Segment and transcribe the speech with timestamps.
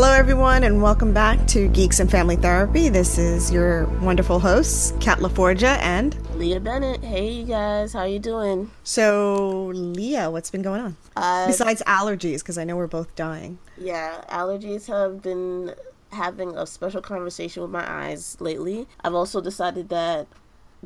[0.00, 2.88] Hello, everyone, and welcome back to Geeks and Family Therapy.
[2.88, 7.02] This is your wonderful hosts, Kat LaForgia and Lea Bennett.
[7.02, 8.70] Hey, you guys, how you doing?
[8.84, 12.38] So, Lea, what's been going on Uh, besides allergies?
[12.38, 13.58] Because I know we're both dying.
[13.76, 15.74] yeah, allergies have been
[16.12, 18.86] having a special conversation with my eyes lately.
[19.00, 20.28] I've also decided that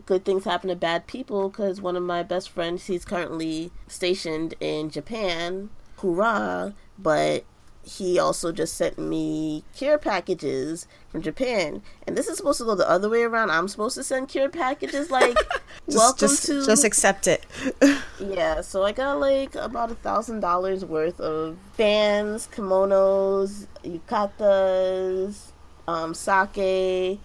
[0.07, 4.55] good things happen to bad people because one of my best friends, he's currently stationed
[4.59, 5.69] in Japan.
[5.99, 6.73] Hoorah!
[6.99, 7.45] But
[7.85, 12.75] he also just sent me care packages from Japan, and this is supposed to go
[12.75, 13.51] the other way around.
[13.51, 15.37] I'm supposed to send care packages like
[15.87, 17.45] Just, welcome just, to just accept it.
[18.21, 25.51] Yeah, so I got like about a thousand dollars worth of fans, kimonos, yukatas,
[25.89, 27.19] um, sake,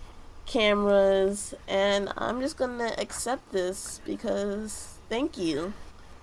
[0.47, 5.73] cameras, and I'm just gonna accept this because thank you.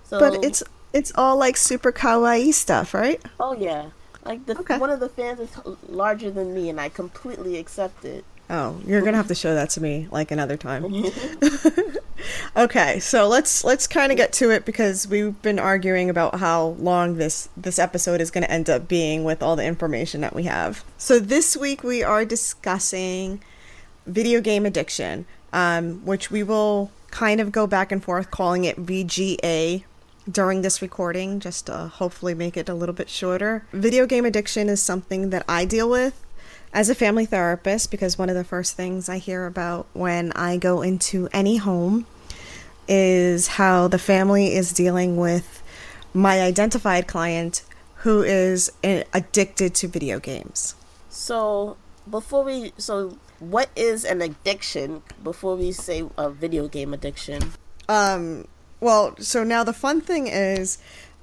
[0.03, 0.61] So, but it's
[0.91, 3.21] it's all like super kawaii stuff, right?
[3.39, 3.91] oh yeah,
[4.25, 4.77] like the Okay.
[4.77, 5.49] one of the fans is
[5.87, 8.25] larger than me, and I completely accept it.
[8.49, 10.85] Oh, you're gonna have to show that to me like another time.
[12.57, 16.75] okay, so let's let's kind of get to it because we've been arguing about how
[16.79, 20.35] long this this episode is going to end up being with all the information that
[20.35, 20.83] we have.
[20.97, 23.41] So this week we are discussing
[24.05, 28.77] video game addiction, um, which we will kind of go back and forth calling it
[28.77, 29.83] VGA
[30.29, 33.65] during this recording, just to hopefully make it a little bit shorter.
[33.71, 36.21] Video game addiction is something that I deal with
[36.73, 40.57] as a family therapist because one of the first things I hear about when I
[40.57, 42.05] go into any home
[42.87, 45.63] is how the family is dealing with
[46.13, 47.63] my identified client
[47.97, 50.75] who is addicted to video games.
[51.09, 51.77] So
[52.09, 55.01] before we, so what is an addiction?
[55.23, 57.53] Before we say a video game addiction.
[57.89, 58.47] Um,
[58.85, 60.77] well, so now the fun thing is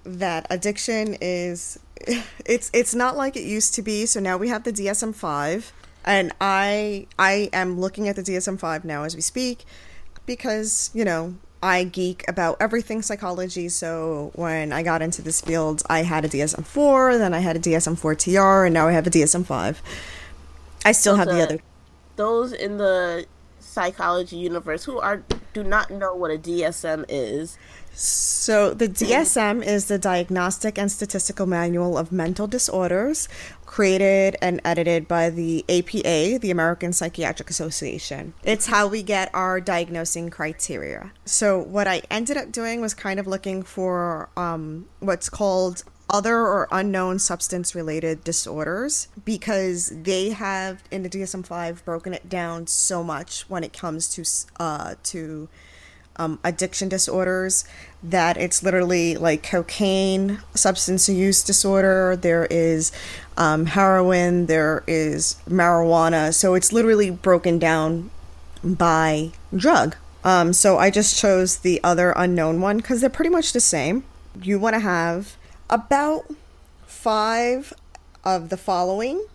[0.05, 1.79] that addiction is
[2.45, 4.05] it's it's not like it used to be.
[4.05, 5.71] So now we have the DSM-5
[6.05, 9.65] and I I am looking at the DSM-5 now as we speak
[10.27, 13.69] because, you know, I geek about everything psychology.
[13.69, 17.61] So when I got into this field, I had a DSM-4, then I had a
[17.61, 19.77] DSM-4 TR, and now I have a DSM-5.
[20.85, 21.59] I still have the the- other
[22.17, 23.27] those in the
[23.61, 27.59] psychology universe who are do not know what a DSM is.
[27.95, 33.29] So, the DSM is the Diagnostic and Statistical Manual of Mental Disorders,
[33.67, 38.33] created and edited by the APA, the American Psychiatric Association.
[38.45, 41.13] It's how we get our diagnosing criteria.
[41.27, 46.37] So, what I ended up doing was kind of looking for um, what's called other
[46.37, 53.03] or unknown substance related disorders because they have in the DSM-5 broken it down so
[53.03, 55.49] much when it comes to uh, to
[56.17, 57.65] um, addiction disorders
[58.03, 62.93] that it's literally like cocaine, substance use disorder, there is
[63.39, 66.35] um, heroin, there is marijuana.
[66.35, 68.11] So it's literally broken down
[68.63, 69.97] by drug.
[70.25, 74.05] Um, so I just chose the other unknown one because they're pretty much the same.
[74.41, 75.37] You want to have
[75.73, 76.27] about
[76.87, 77.73] five
[78.25, 79.27] of the following,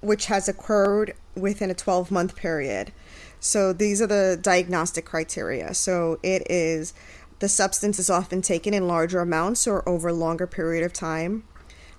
[0.00, 2.92] which has occurred within a 12 month period.
[3.40, 5.74] So these are the diagnostic criteria.
[5.74, 6.94] So it is
[7.40, 11.42] the substance is often taken in larger amounts or over a longer period of time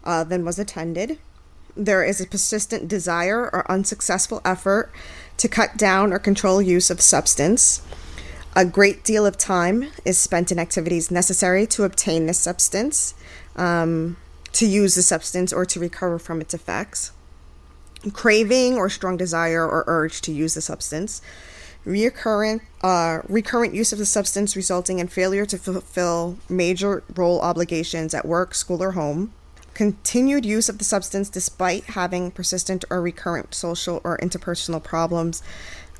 [0.05, 1.19] uh, than was intended.
[1.75, 4.91] There is a persistent desire or unsuccessful effort
[5.37, 7.81] to cut down or control use of substance.
[8.53, 13.15] A great deal of time is spent in activities necessary to obtain this substance,
[13.55, 14.17] um,
[14.53, 17.11] to use the substance, or to recover from its effects.
[18.13, 21.21] Craving or strong desire or urge to use the substance,
[21.85, 28.13] recurrent uh, recurrent use of the substance resulting in failure to fulfill major role obligations
[28.13, 29.33] at work, school, or home,
[29.73, 35.41] continued use of the substance despite having persistent or recurrent social or interpersonal problems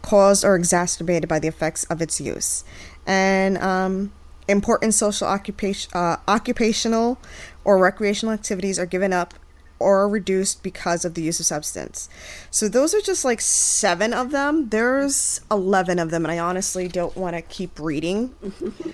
[0.01, 2.63] caused or exacerbated by the effects of its use,
[3.05, 4.11] and um,
[4.47, 7.17] important social occupation, uh, occupational
[7.63, 9.33] or recreational activities are given up
[9.81, 12.07] or reduced because of the use of substance.
[12.51, 14.69] So those are just like seven of them.
[14.69, 18.33] There's 11 of them, and I honestly don't want to keep reading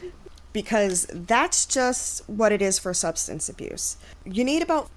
[0.53, 3.97] because that's just what it is for substance abuse.
[4.25, 4.89] You need about,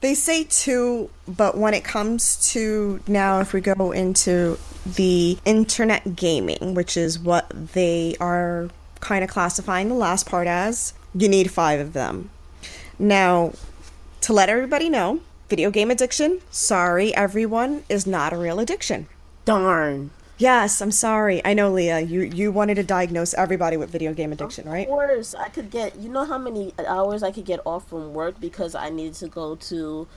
[0.00, 6.16] they say two, but when it comes to now, if we go into the internet
[6.16, 8.68] gaming, which is what they are
[9.00, 12.30] kind of classifying the last part as, you need five of them.
[12.98, 13.52] Now,
[14.22, 19.08] to let everybody know, video game addiction, sorry everyone, is not a real addiction.
[19.44, 20.10] Darn.
[20.38, 21.42] Yes, I'm sorry.
[21.44, 22.00] I know, Lea.
[22.00, 24.86] You you wanted to diagnose everybody with video game addiction, right?
[24.86, 25.96] Of course, I could get.
[25.96, 29.28] You know how many hours I could get off from work because I needed to
[29.28, 30.08] go to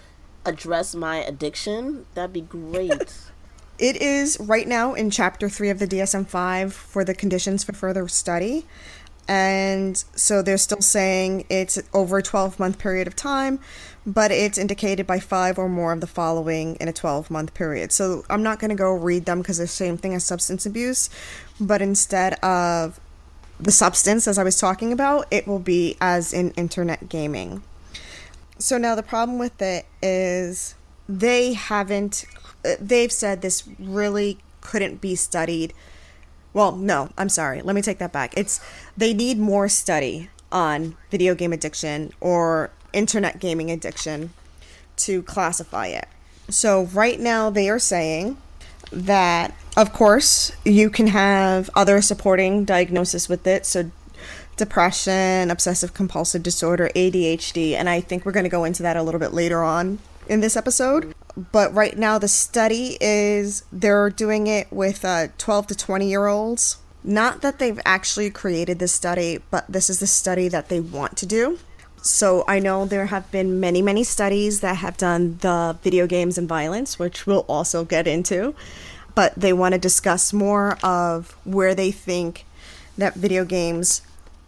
[0.46, 3.14] address my addiction, that'd be great.
[3.84, 7.74] It is right now in chapter three of the DSM 5 for the conditions for
[7.74, 8.66] further study.
[9.28, 13.60] And so they're still saying it's over a 12 month period of time,
[14.06, 17.92] but it's indicated by five or more of the following in a 12 month period.
[17.92, 20.66] So I'm not going to go read them because they're the same thing as substance
[20.66, 21.10] abuse,
[21.60, 23.02] but instead of
[23.60, 27.64] the substance, as I was talking about, it will be as in internet gaming.
[28.60, 30.76] So now the problem with it is
[31.10, 32.26] they haven't,
[32.80, 35.74] they've said this really couldn't be studied.
[36.54, 37.62] Well, no, I'm sorry.
[37.62, 38.34] Let me take that back.
[38.38, 38.60] It's
[38.96, 44.32] they need more study on video game addiction or internet gaming addiction
[44.96, 46.08] to classify it.
[46.50, 48.38] So right now they are saying
[48.92, 53.90] that of course you can have other supporting diagnosis with it so
[54.56, 59.02] depression obsessive compulsive disorder adhd and i think we're going to go into that a
[59.02, 64.48] little bit later on in this episode but right now the study is they're doing
[64.48, 69.40] it with uh, 12 to 20 year olds not that they've actually created this study
[69.50, 71.58] but this is the study that they want to do
[72.04, 76.38] so I know there have been many, many studies that have done the video games
[76.38, 78.54] and violence, which we'll also get into.
[79.16, 82.46] But they want to discuss more of where they think
[82.98, 84.02] that video games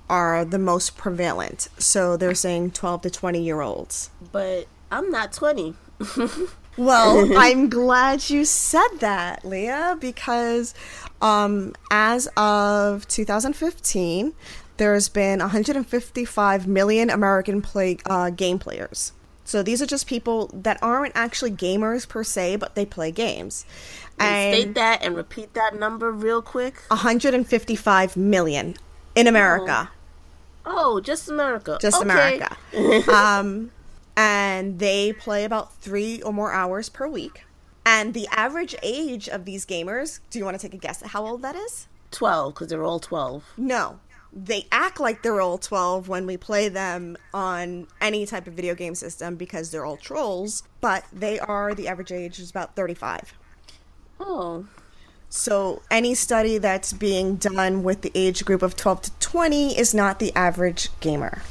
[0.10, 1.70] are the most prevalent.
[1.78, 4.10] So they're saying 12 to 20 year olds.
[4.34, 5.76] But I'm not 20.
[6.78, 10.74] well, I'm glad you said that, Lea, because
[11.22, 14.34] um, as of 2015,
[14.78, 19.14] there's been 155 million American play uh, game players.
[19.46, 23.66] So these are just people that aren't actually gamers per se, but they play games.
[24.20, 26.82] And state that and repeat that number real quick.
[26.88, 28.76] 155 million
[29.14, 29.92] in America.
[30.66, 31.78] Oh, oh just America.
[31.80, 32.40] Just okay.
[32.74, 33.12] America.
[33.16, 33.72] um,
[34.18, 37.46] and they play about three or more hours per week.
[37.86, 41.10] And the average age of these gamers, do you want to take a guess at
[41.10, 41.88] how old that is?
[42.12, 43.44] 12, because they're all 12.
[43.58, 44.00] No,
[44.36, 48.76] they act like they're all 12 when we play them on any type of video
[48.76, 53.34] game system because they're all trolls, but they are the average age is about 35.
[54.20, 54.66] Oh.
[55.30, 59.94] So any study that's being done with the age group of 12 to 20 is
[59.94, 61.42] not the average gamer.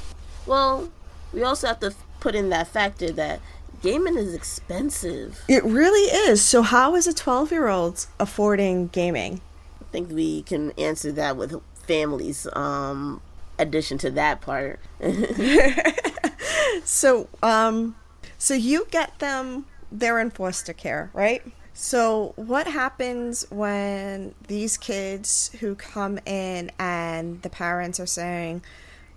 [0.46, 0.90] Well,
[1.32, 3.38] we also have to put in that factor that
[3.82, 5.44] gaming is expensive.
[5.46, 6.42] It really is.
[6.42, 9.42] So how is a 12-year-old affording gaming?
[9.82, 13.20] I think we can answer that with families um
[13.58, 14.80] addition to that part.
[16.84, 17.94] so um
[18.38, 21.42] so you get them they're in foster care, right?
[21.74, 28.62] So what happens when these kids who come in and the parents are saying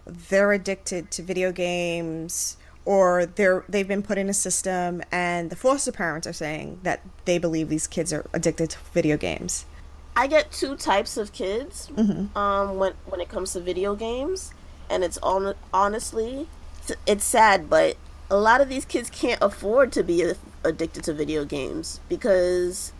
[0.05, 2.57] they're addicted to video games
[2.87, 7.01] or they're they've been put in a system and the foster parents are saying that
[7.25, 9.65] they believe these kids are addicted to video games?
[10.15, 12.35] I get two types of kids mm-hmm.
[12.35, 14.53] um, when when it comes to video games,
[14.89, 16.47] and it's on honestly,
[17.05, 17.97] it's sad, but
[18.31, 20.33] a lot of these kids can't afford to be
[20.63, 22.93] addicted to video games because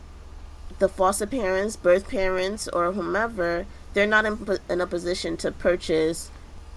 [0.80, 3.64] the foster parents, birth parents, or whomever,
[3.94, 6.30] they're not in, in a position to purchase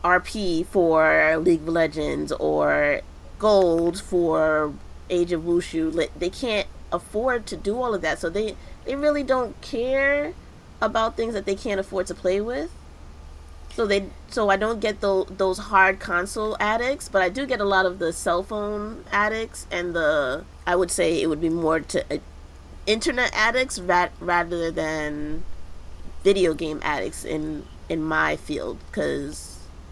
[0.03, 3.01] RP for League of Legends or
[3.39, 4.73] gold for
[5.09, 6.09] Age of Wushu.
[6.17, 8.55] They can't afford to do all of that, so they
[8.85, 10.33] they really don't care
[10.81, 12.71] about things that they can't afford to play with.
[13.73, 17.61] So they so I don't get the, those hard console addicts, but I do get
[17.61, 21.49] a lot of the cell phone addicts and the I would say it would be
[21.49, 22.17] more to uh,
[22.85, 25.43] internet addicts rat, rather than
[26.23, 29.50] video game addicts in in my field because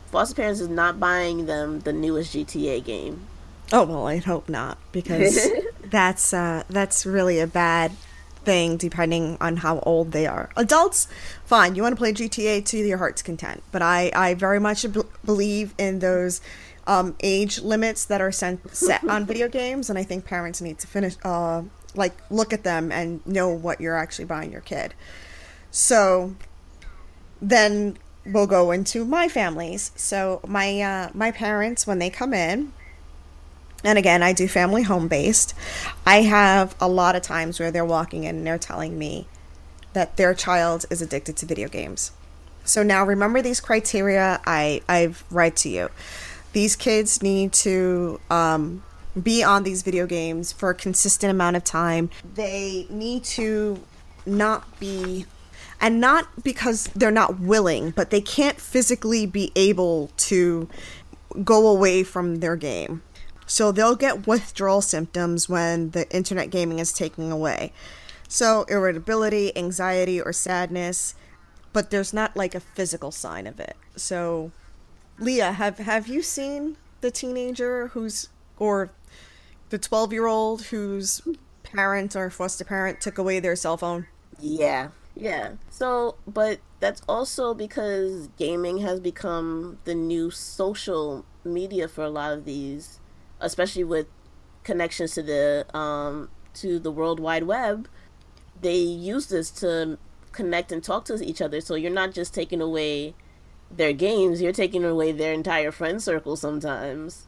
[0.10, 3.28] foster parents is not buying them the newest GTA game.
[3.72, 5.48] Oh well, I'd hope not because
[5.86, 7.92] that's uh, that's really a bad
[8.44, 10.50] thing depending on how old they are.
[10.56, 11.08] Adults,
[11.46, 14.92] fine, you want to play GTA to your heart's content, but I, I very much
[14.92, 16.42] b- believe in those
[16.88, 20.80] um, age limits that are sent, set on video games, and I think parents need
[20.80, 21.64] to finish, uh,
[21.94, 24.94] like, look at them and know what you're actually buying your kid.
[25.70, 26.36] So
[27.42, 27.98] then
[28.32, 29.92] we'll go into my families.
[29.96, 32.74] So my uh, my parents, when they come in,
[33.84, 35.54] and again, I do family home based.
[36.06, 39.28] I have a lot of times where they're walking in and they're telling me
[39.94, 42.12] that their child is addicted to video games.
[42.64, 45.90] So now remember these criteria I, I've read to you.
[46.54, 48.84] These kids need to um,
[49.22, 52.10] be on these video games for a consistent amount of time.
[52.36, 53.80] They need to
[54.26, 55.26] not be,
[55.82, 60.68] and not because they're not willing, but they can't physically be able to
[61.44, 63.04] go away from their game
[63.48, 67.74] So they'll get withdrawal symptoms when the internet gaming is taken away.
[68.28, 71.16] So irritability, anxiety, or sadness,
[71.74, 73.76] but there's not like a physical sign of it.
[73.96, 74.52] So,
[75.20, 78.92] Lea, have have you seen the teenager who's or
[79.70, 81.22] the 12 year old whose
[81.64, 84.08] parent or foster parent took away their cell phone?
[84.40, 84.90] Yeah.
[85.16, 85.54] Yeah.
[85.70, 92.32] So, but that's also because gaming has become the new social media for a lot
[92.32, 93.00] of these,
[93.40, 94.08] especially with
[94.64, 97.88] connections to the um to the World Wide Web.
[98.62, 99.98] They use this to
[100.32, 101.62] connect and talk to each other.
[101.62, 103.14] So you're not just taking away
[103.72, 107.28] their games, you're taking away their entire friend circle sometimes.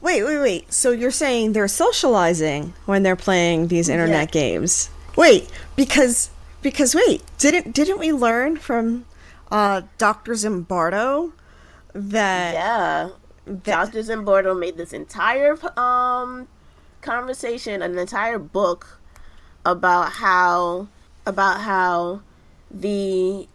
[0.00, 0.72] Wait, wait, wait.
[0.72, 4.40] So you're saying they're socializing when they're playing these internet yeah.
[4.40, 4.90] games?
[5.16, 6.30] Wait, because
[6.62, 9.04] because wait, didn't didn't we learn from
[9.50, 10.32] uh, Dr.
[10.32, 11.32] Zimbardo
[11.94, 13.08] that yeah,
[13.46, 14.00] that, Dr.
[14.00, 16.48] Zimbardo made this entire um
[17.02, 19.00] conversation, an entire book
[19.64, 20.88] about how
[21.26, 22.22] about how
[22.70, 23.46] the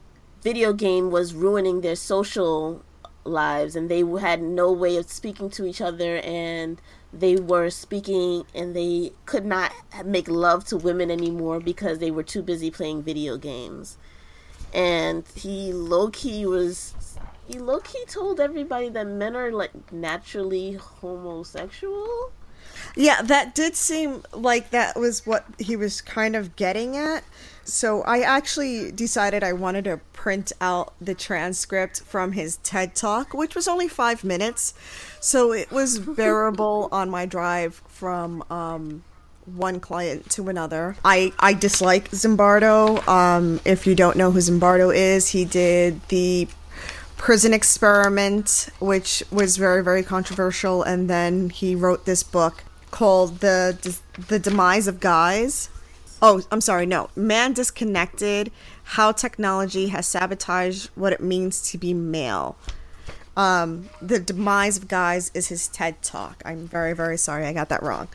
[0.42, 2.84] video game was ruining their social
[3.26, 6.80] lives and they had no way of speaking to each other and
[7.20, 9.72] they were speaking and they could not
[10.06, 13.98] make love to women anymore because they were too busy playing video games.
[14.74, 16.94] And he low key was
[17.48, 22.32] he low key told everybody that men are like naturally homosexual.
[22.96, 27.24] Yeah, that did seem like that was what he was kind of getting at.
[27.68, 33.34] So I actually decided I wanted to print out the transcript from his TED Talk,
[33.34, 34.74] which was only five minutes.
[35.20, 39.04] So it was bearable on my drive from um,
[39.46, 40.96] one client to another.
[41.04, 43.06] I, I dislike Zimbardo.
[43.06, 46.48] Um, if you don't know who Zimbardo is, he did the
[47.18, 50.84] prison experiment, which was very, very controversial.
[50.84, 55.70] And then he wrote this book called the the demise of guys.
[56.22, 56.86] Oh, I'm sorry.
[56.86, 58.52] No, man disconnected.
[58.84, 62.58] How technology has sabotaged what it means to be male.
[63.36, 66.42] Um, the demise of guys is his TED talk.
[66.44, 68.08] I'm very very sorry I got that wrong.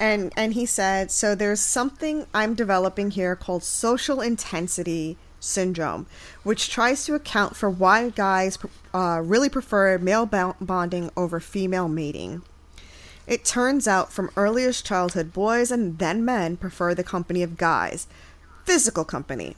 [0.00, 1.34] And and he said so.
[1.34, 6.06] There's something I'm developing here called social intensity syndrome,
[6.42, 8.58] which tries to account for why guys
[8.94, 12.42] uh, really prefer male bonding over female mating.
[13.26, 18.06] It turns out from earliest childhood, boys and then men prefer the company of guys,
[18.64, 19.56] physical company.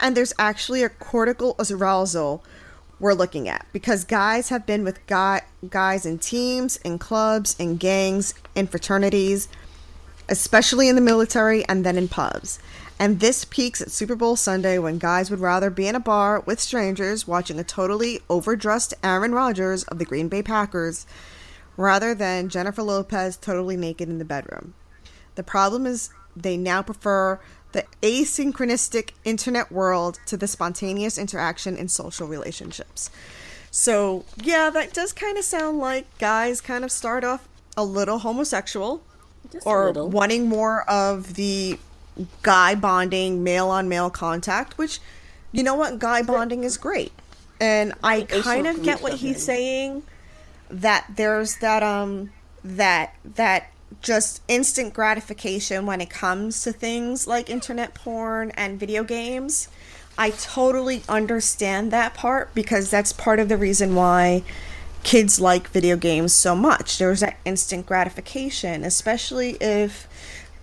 [0.00, 2.42] And there's actually a cortical arousal
[2.98, 7.76] we're looking at because guys have been with guy, guys in teams, in clubs, in
[7.76, 9.48] gangs, in fraternities,
[10.28, 12.58] especially in the military and then in pubs.
[12.98, 16.40] And this peaks at Super Bowl Sunday when guys would rather be in a bar
[16.40, 21.06] with strangers watching a totally overdressed Aaron Rodgers of the Green Bay Packers
[21.80, 24.74] rather than Jennifer Lopez totally naked in the bedroom.
[25.34, 27.40] The problem is they now prefer
[27.72, 33.10] the asynchronistic internet world to the spontaneous interaction in social relationships.
[33.70, 38.18] So, yeah, that does kind of sound like guys kind of start off a little
[38.18, 39.02] homosexual
[39.50, 41.78] Just or wanting more of the
[42.42, 44.98] guy bonding, male on male contact, which,
[45.50, 47.12] you know what, guy bonding is great.
[47.58, 50.02] And I kind of get what he's saying
[50.70, 52.30] that there's that um
[52.62, 59.02] that that just instant gratification when it comes to things like internet porn and video
[59.02, 59.68] games.
[60.16, 64.42] I totally understand that part because that's part of the reason why
[65.02, 66.98] kids like video games so much.
[66.98, 70.06] There's that instant gratification, especially if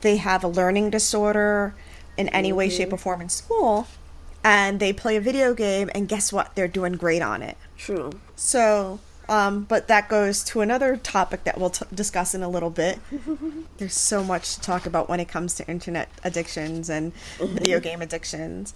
[0.01, 1.73] they have a learning disorder
[2.17, 3.87] in any way, shape, or form in school,
[4.43, 6.55] and they play a video game, and guess what?
[6.55, 7.57] They're doing great on it.
[7.77, 8.11] True.
[8.35, 8.99] So
[9.29, 12.99] um, but that goes to another topic that we'll t- discuss in a little bit.
[13.77, 18.01] There's so much to talk about when it comes to internet addictions and video game
[18.01, 18.73] addictions.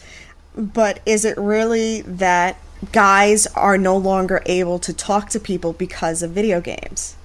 [0.55, 2.57] But is it really that
[2.91, 7.15] guys are no longer able to talk to people because of video games?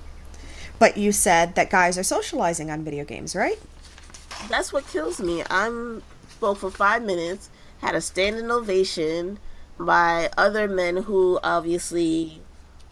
[0.79, 3.59] But you said that guys are socializing on video games, right?
[4.49, 5.43] That's what kills me.
[5.51, 6.03] I'm
[6.37, 9.39] spoke for five minutes, had a standing ovation
[9.79, 12.41] by other men who obviously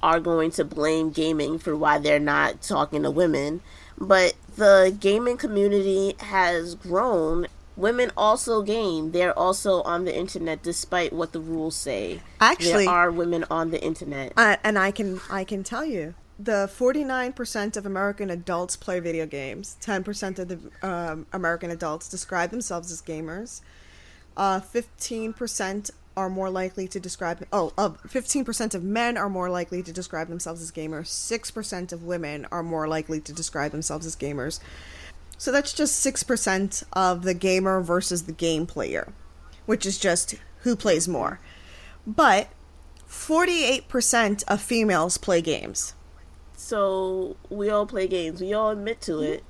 [0.04, 3.62] are going to blame gaming for why they're not talking to women.
[3.96, 7.46] But the gaming community has grown.
[7.74, 9.12] Women also game.
[9.12, 12.20] They're also on the internet, despite what the rules say.
[12.38, 16.14] Actually, there are women on the internet, uh, and I can I can tell you
[16.38, 19.76] the 49% of American adults play video games.
[19.80, 23.60] 10% of the um, American adults describe themselves as gamers.
[24.36, 29.82] Uh, 15% are more likely to describe oh of 15% of men are more likely
[29.82, 34.16] to describe themselves as gamers 6% of women are more likely to describe themselves as
[34.16, 34.60] gamers
[35.36, 39.12] so that's just 6% of the gamer versus the game player
[39.66, 41.40] which is just who plays more
[42.06, 42.48] but
[43.08, 45.94] 48% of females play games
[46.56, 48.40] So we all play games.
[48.40, 49.44] We all admit to it.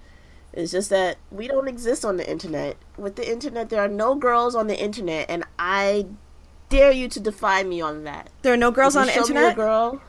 [0.52, 2.76] It's just that we don't exist on the internet.
[2.96, 6.06] With the internet, there are no girls on the internet, and I
[6.74, 8.30] dare you to defy me on that.
[8.42, 10.00] there are no girls on the show me a internet girl.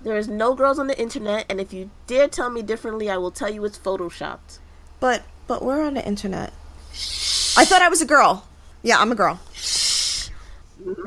[0.00, 3.16] There is no girls on the internet, and if you dare tell me differently, I
[3.16, 4.58] will tell you it's photoshopped.
[5.00, 6.52] but but we're on the internet
[7.56, 8.46] i thought i was a girl
[8.82, 9.40] yeah i'm a girl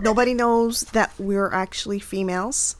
[0.01, 2.75] nobody knows that we're actually females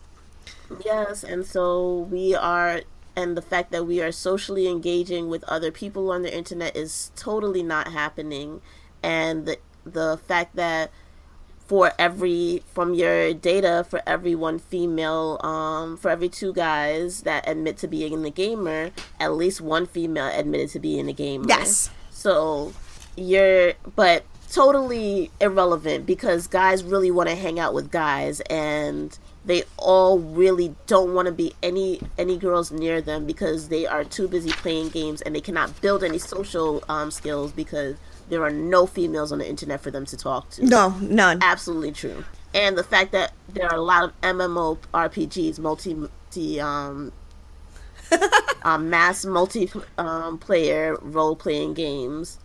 [0.86, 2.82] Yes, and so we are,
[3.16, 7.12] and the fact that we are socially engaging with other people on the internet is
[7.18, 8.62] totally not happening.
[9.04, 10.92] And the, the fact that
[11.72, 17.48] for every, from your data, for every one female, um, for every two guys that
[17.48, 21.46] admit to being a gamer, at least one female admitted to being a gamer.
[21.48, 21.90] Yes.
[22.10, 22.74] So
[23.16, 29.64] you're, but totally irrelevant because guys really want to hang out with guys and they
[29.78, 34.28] all really don't want to be any any girls near them because they are too
[34.28, 37.96] busy playing games and they cannot build any social um, skills because
[38.32, 40.66] there are no females on the internet for them to talk to.
[40.66, 42.24] no none Absolutely true.
[42.54, 47.12] And the fact that there are a lot of MMO RPGs, multi, multi um,
[48.64, 52.40] um, mass multi um, player role playing games,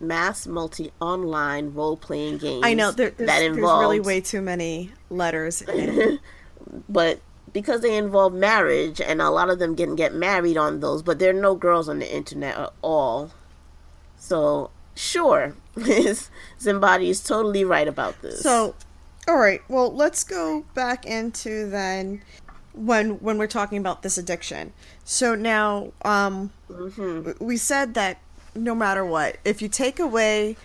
[0.00, 2.62] mass multi online role playing games.
[2.64, 6.20] i know there, there's, that involve really way too many letters in
[6.88, 7.20] but
[7.52, 11.18] because they involve marriage and a lot of them can get married on those but
[11.18, 13.32] there are no girls on the internet at all
[14.16, 15.54] so sure
[16.58, 18.74] Zimbardo is totally right about this So,
[19.28, 19.62] all right.
[19.68, 22.22] Well, let's go back into then
[22.72, 24.72] when when we're talking about this addiction.
[25.04, 26.50] So now, um,
[27.38, 28.18] we said that
[28.54, 30.56] no matter what, if you take away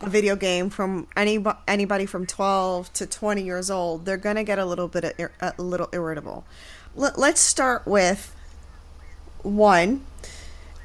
[0.00, 4.58] a video game from any anybody from 12 to 20 years old, they're gonna get
[4.58, 6.44] a little bit ir- a little irritable.
[6.94, 8.34] Let, let's start with
[9.42, 10.04] one.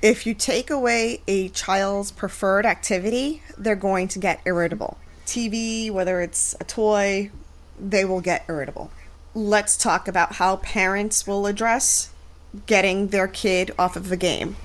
[0.06, 5.00] If you take away a child's preferred activity, they're going to get irritable.
[5.26, 7.32] TV, whether it's a toy,
[7.80, 8.92] they will get irritable.
[9.34, 12.12] Let's talk about how parents will address
[12.68, 14.58] getting their kid off of the game.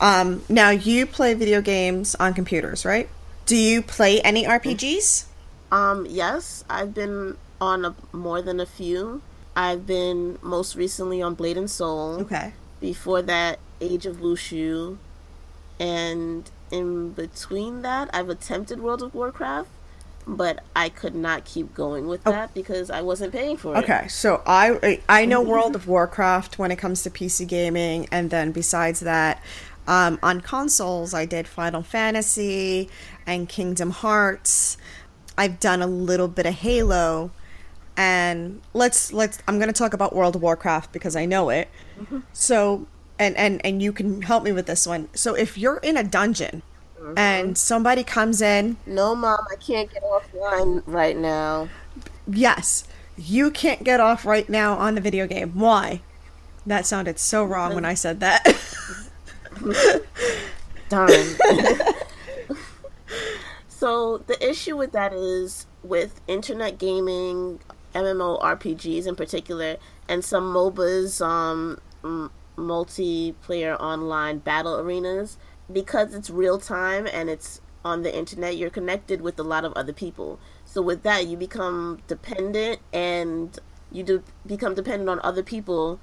[0.00, 3.06] Um, now, you play video games on computers, right?
[3.44, 5.26] Do you play any RPGs?
[5.72, 9.22] um yes i've been on a, more than a few
[9.54, 12.52] i've been most recently on blade and soul Okay.
[12.80, 14.96] before that age of wushu
[15.78, 19.68] and in between that i've attempted world of warcraft
[20.26, 24.06] but i could not keep going with that because i wasn't paying for it Okay,
[24.08, 28.52] so I I know World of Warcraft when it comes to PC gaming, and then
[28.52, 29.42] besides that,
[29.88, 32.88] um, on consoles I did Final Fantasy
[33.26, 34.76] and Kingdom Hearts.
[35.38, 37.30] I've done a little bit of Halo,
[37.96, 41.68] and let's let's I'm gonna talk about World of Warcraft because I know it.
[42.32, 42.86] So
[43.20, 45.08] and and and you can help me with this one.
[45.14, 46.62] So if you're in a dungeon.
[47.16, 51.66] And somebody comes in, no mom i can't get offline right now
[52.32, 52.84] Yes,
[53.16, 55.52] you can't get off right now on the video game.
[55.54, 56.00] Why?
[56.66, 58.44] That sounded so wrong when I said that.
[60.88, 61.10] Darn.
[63.68, 67.60] so the issue with that is with internet gaming,
[67.94, 69.76] MMORPGs in particular,
[70.08, 71.80] and some MOBAs, um,
[72.60, 75.36] multiplayer online battle arenas,
[75.72, 79.72] because it's real time and it's on the internet, you're connected with a lot of
[79.74, 80.38] other people.
[80.66, 83.58] So with that, you become dependent and
[83.90, 85.98] you do become dependent on other people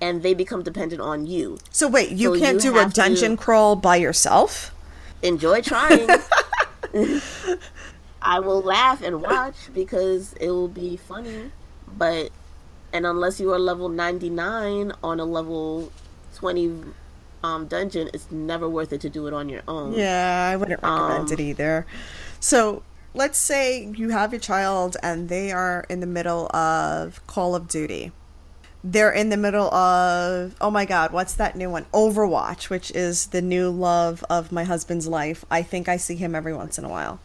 [0.00, 1.58] and they become dependent on you.
[1.70, 4.74] so wait, you So can't you do a dungeon crawl by yourself?
[5.22, 6.08] enjoy trying.
[8.22, 11.50] I will laugh and watch because it will be funny,
[11.96, 12.30] but
[12.92, 15.90] and unless you are level 99 on a level
[16.36, 16.72] 20
[17.44, 19.94] um, dungeon, it's never worth it to do it on your own.
[19.94, 21.86] Yeah, I wouldn't recommend Um, it either.
[22.40, 22.82] So
[23.14, 27.68] let's say you have your child and they are in the middle of Call of
[27.68, 28.12] Duty.
[28.84, 31.86] They're in the middle of, oh my god, what's that new one?
[31.94, 35.44] Overwatch, which is the new love of my husband's life.
[35.50, 37.20] I think I see him every once in a while.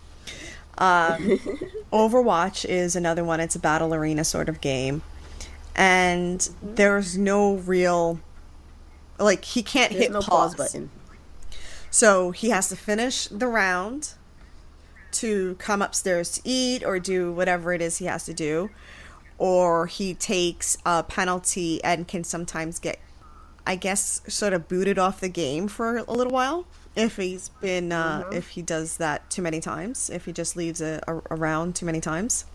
[0.77, 1.39] Um,
[1.91, 3.39] Overwatch is another one.
[3.39, 5.01] It's a battle arena sort of game.
[5.77, 8.19] And there's no real,
[9.19, 10.55] like, he can't There's hit no pause.
[10.55, 10.89] pause button.
[11.91, 14.13] So he has to finish the round,
[15.13, 18.69] to come upstairs to eat or do whatever it is he has to do,
[19.37, 22.99] or he takes a penalty and can sometimes get,
[23.65, 27.91] I guess, sort of booted off the game for a little while if he's been
[27.91, 28.33] uh, mm-hmm.
[28.33, 32.01] if he does that too many times if he just leaves it around too many
[32.01, 32.45] times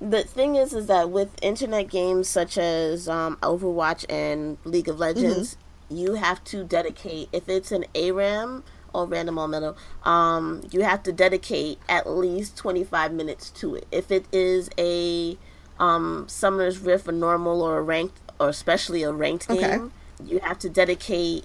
[0.00, 4.98] the thing is is that with internet games such as um, overwatch and league of
[4.98, 5.56] legends
[5.90, 5.96] mm-hmm.
[5.96, 11.02] you have to dedicate if it's an aram or random all metal um, you have
[11.02, 15.36] to dedicate at least 25 minutes to it if it is a
[15.78, 20.24] um, summoner's rift or normal or a ranked or especially a ranked game okay.
[20.24, 21.44] you have to dedicate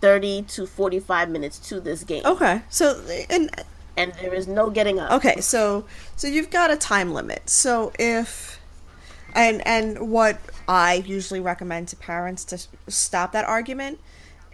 [0.00, 2.24] 30 to 45 minutes to this game.
[2.24, 2.62] Okay.
[2.68, 3.50] So and
[3.96, 5.12] and there is no getting up.
[5.12, 5.40] Okay.
[5.40, 5.84] So
[6.16, 7.48] so you've got a time limit.
[7.48, 8.60] So if
[9.34, 14.00] and and what I usually recommend to parents to stop that argument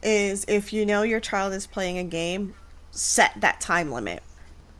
[0.03, 2.55] is if you know your child is playing a game,
[2.90, 4.22] set that time limit.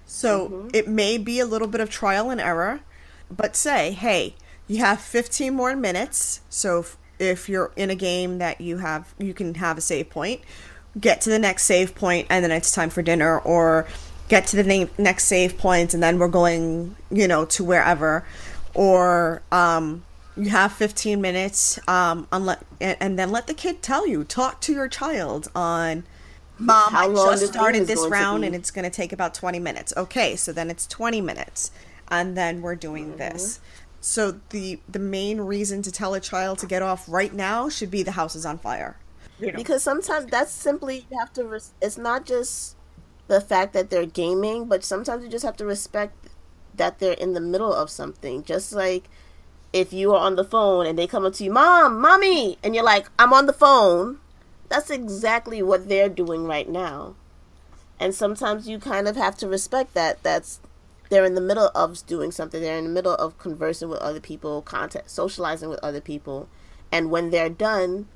[0.05, 0.69] So mm-hmm.
[0.73, 2.81] it may be a little bit of trial and error,
[3.31, 4.37] but say, hey,
[4.69, 6.43] you have 15 more minutes.
[6.49, 6.87] So
[7.19, 10.41] if you're in a game that you have you can have a save point
[10.99, 13.87] get to the next save point and then it's time for dinner or
[14.29, 18.27] get to the na- next save point and then we're going you know to wherever
[18.75, 20.05] or um,
[20.37, 24.61] you have 15 minutes um, unle- and, and, then let the kid tell you talk
[24.63, 26.05] to your child on
[26.59, 29.93] mom How i just started this round and it's going to take about 20 minutes
[29.97, 31.71] okay so then it's 20 minutes
[32.09, 33.19] and then we're doing mm-hmm.
[33.19, 33.61] this
[34.07, 37.91] so the the main reason to tell a child to get off right now should
[37.91, 38.97] be the house is on fire.
[39.41, 39.57] You know.
[39.57, 41.45] Because sometimes that's simply you have to.
[41.45, 42.76] Res- it's not just
[43.29, 46.29] the fact that they're gaming, but sometimes you just have to respect
[46.75, 48.45] that they're in the middle of something.
[48.45, 49.09] Just like
[49.73, 52.75] if you are on the phone and they come up to you, "Mom, mommy," and
[52.75, 54.21] you're like, "I'm on the phone."
[54.69, 57.15] That's exactly what they're doing right now.
[57.99, 60.23] And sometimes you kind of have to respect that.
[60.23, 60.61] That's
[61.09, 62.61] they're in the middle of doing something.
[62.61, 66.49] They're in the middle of conversing with other people, contact, socializing with other people,
[66.93, 68.09] and when they're done,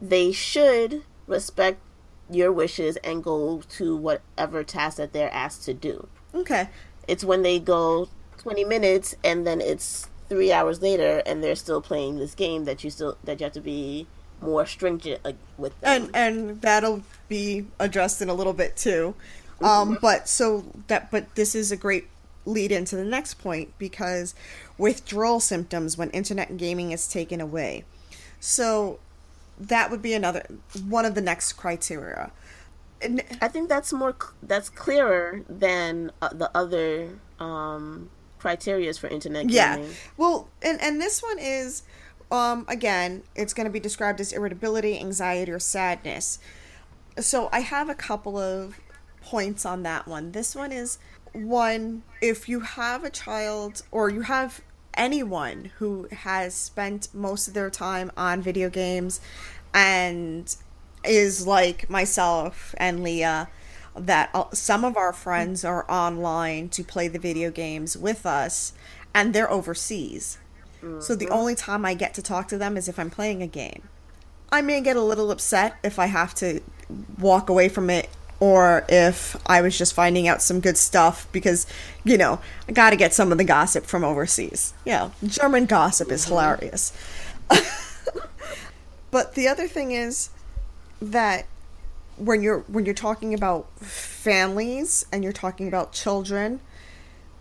[0.00, 1.80] they should respect
[2.30, 6.08] your wishes and go to whatever task that they're asked to do.
[6.34, 6.68] Okay.
[7.06, 11.80] It's when they go 20 minutes and then it's 3 hours later and they're still
[11.80, 14.06] playing this game that you still that you have to be
[14.40, 15.20] more stringent
[15.56, 16.10] with them.
[16.14, 19.14] And and that'll be addressed in a little bit too.
[19.60, 19.94] Um, mm-hmm.
[20.00, 22.08] but so that but this is a great
[22.44, 24.34] lead into the next point because
[24.76, 27.84] withdrawal symptoms when internet gaming is taken away.
[28.40, 29.00] So
[29.58, 30.44] that would be another
[30.86, 32.30] one of the next criteria.
[33.00, 39.48] And I think that's more that's clearer than uh, the other um criterias for internet
[39.48, 39.84] gaming.
[39.84, 39.94] Yeah.
[40.16, 41.82] Well, and and this one is
[42.30, 46.38] um again, it's going to be described as irritability, anxiety or sadness.
[47.18, 48.78] So I have a couple of
[49.22, 50.32] points on that one.
[50.32, 50.98] This one is
[51.32, 54.62] one, if you have a child or you have
[54.98, 59.20] anyone who has spent most of their time on video games
[59.72, 60.54] and
[61.04, 63.46] is like myself and Lea,
[63.96, 68.72] that some of our friends are online to play the video games with us
[69.14, 70.38] and they're overseas.
[70.82, 71.00] Mm-hmm.
[71.00, 71.34] So the mm-hmm.
[71.34, 73.88] only time I get to talk to them is if I'm playing a game.
[74.50, 76.60] I may get a little upset if I have to
[77.18, 78.08] walk away from it
[78.40, 81.66] or if I was just finding out some good stuff because,
[82.04, 84.74] you know, I got to get some of the gossip from overseas.
[84.84, 86.30] Yeah, German gossip is mm-hmm.
[86.30, 86.92] hilarious.
[89.10, 90.30] but the other thing is
[91.00, 91.46] that
[92.16, 96.60] when you're when you're talking about families and you're talking about children,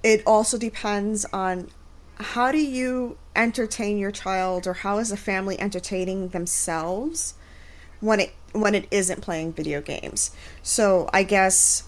[0.04, 1.70] it also depends on
[2.20, 7.36] how do you entertain your child or how is a family entertaining themselves
[8.00, 10.32] when it when it isn't playing video games.
[10.64, 11.84] So I guess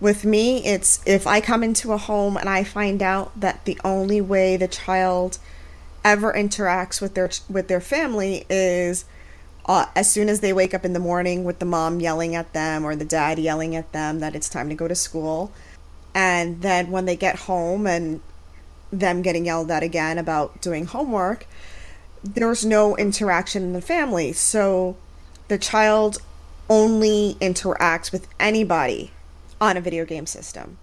[0.00, 3.80] with me, it's if I come into a home and I find out that the
[3.84, 5.38] only way the child
[6.04, 9.04] ever interacts with their with their family is
[9.64, 12.52] uh, as soon as they wake up in the morning with the mom yelling at
[12.52, 15.50] them or the dad yelling at them that it's time to go to school,
[16.14, 18.20] and then when they get home and
[18.92, 21.46] them getting yelled at again about doing homework,
[22.22, 24.32] there's no interaction in the family.
[24.32, 24.96] So
[25.48, 26.18] the child
[26.68, 29.12] only interacts with anybody
[29.60, 30.78] on a video game system.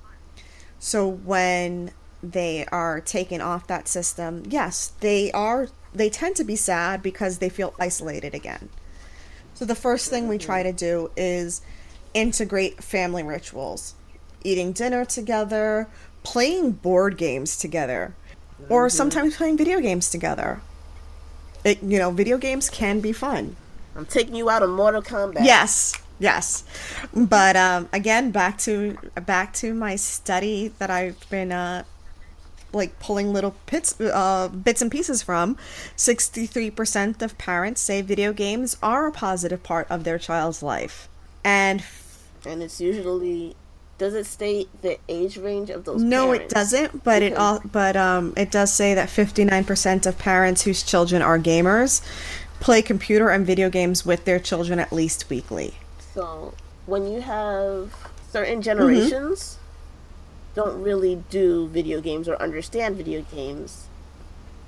[0.79, 6.55] So when they are taken off that system, yes, they are they tend to be
[6.55, 8.69] sad because they feel isolated again.
[9.53, 11.61] So the first thing we try to do is
[12.13, 13.93] integrate family rituals.
[14.43, 15.87] Eating dinner together,
[16.23, 18.15] playing board games together,
[18.69, 18.97] or mm-hmm.
[18.97, 20.61] sometimes playing video games together.
[21.63, 23.55] It, you know, video games can be fun.
[23.95, 25.43] I'm taking you out of Mortal Kombat.
[25.43, 25.99] Yes.
[26.19, 26.63] Yes,
[27.13, 31.83] but um, again, back to back to my study that I've been uh,
[32.71, 35.57] like pulling little bits uh, bits and pieces from.
[35.95, 40.61] Sixty three percent of parents say video games are a positive part of their child's
[40.61, 41.09] life,
[41.43, 41.83] and
[42.45, 43.55] and it's usually
[43.97, 46.01] does it state the age range of those?
[46.01, 46.51] No, parents?
[46.51, 47.03] it doesn't.
[47.03, 50.83] But it all but um it does say that fifty nine percent of parents whose
[50.83, 52.01] children are gamers
[52.63, 55.73] play computer and video games with their children at least weekly.
[56.13, 56.53] So
[56.85, 57.93] when you have
[58.31, 60.55] certain generations mm-hmm.
[60.55, 63.87] don't really do video games or understand video games,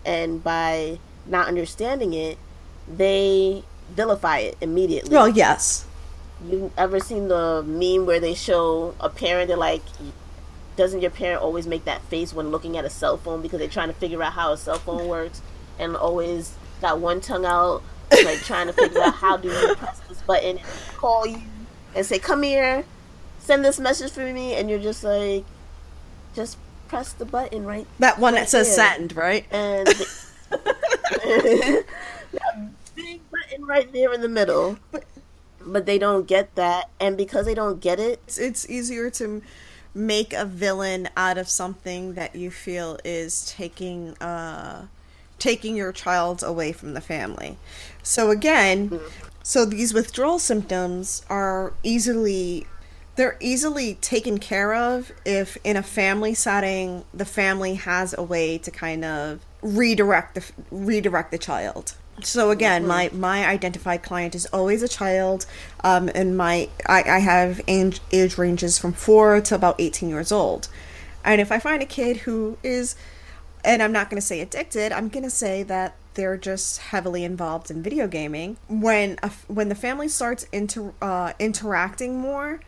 [0.06, 2.38] and by not understanding it,
[2.86, 5.16] they vilify it immediately.
[5.16, 5.86] Well, yes.
[6.46, 9.48] You ever seen the meme where they show a parent?
[9.48, 9.84] They're like,
[10.76, 13.70] "Doesn't your parent always make that face when looking at a cell phone because they're
[13.70, 15.42] trying to figure out how a cell phone works?"
[15.80, 17.84] And always got one tongue out,
[18.24, 21.42] like trying to figure out how do you press this button, and call you,
[21.96, 22.86] and say, "Come here,
[23.40, 25.46] send this message for me," and you're just like,
[26.36, 26.58] just
[26.88, 27.88] press the button right.
[28.00, 28.94] That one right that says there.
[28.94, 29.46] send, right?
[29.52, 29.88] And
[30.50, 31.86] that
[32.96, 34.78] big button right there in the middle.
[34.92, 35.06] But,
[35.62, 39.42] but they don't get that, and because they don't get it, it's, it's easier to
[39.96, 44.86] make a villain out of something that you feel is taking uh
[45.40, 47.58] taking your child away from the family.
[48.04, 49.06] So again, mm-hmm.
[49.44, 52.68] so these withdrawal symptoms are easily
[53.16, 58.58] they're easily taken care of if in a family setting the family has a way
[58.58, 61.96] to kind of redirect the redirect the child.
[62.22, 62.88] So again, mm-hmm.
[62.88, 65.46] my my identified client is always a child,
[65.84, 70.32] um, and my I, I have age, age ranges from four to about eighteen years
[70.32, 70.70] old,
[71.24, 72.96] and if I find a kid who is
[73.66, 74.92] and I'm not going to say addicted.
[74.92, 78.58] I'm going to say that they're just heavily involved in video gaming.
[78.70, 82.62] When a, when the family starts inter, uh, interacting more,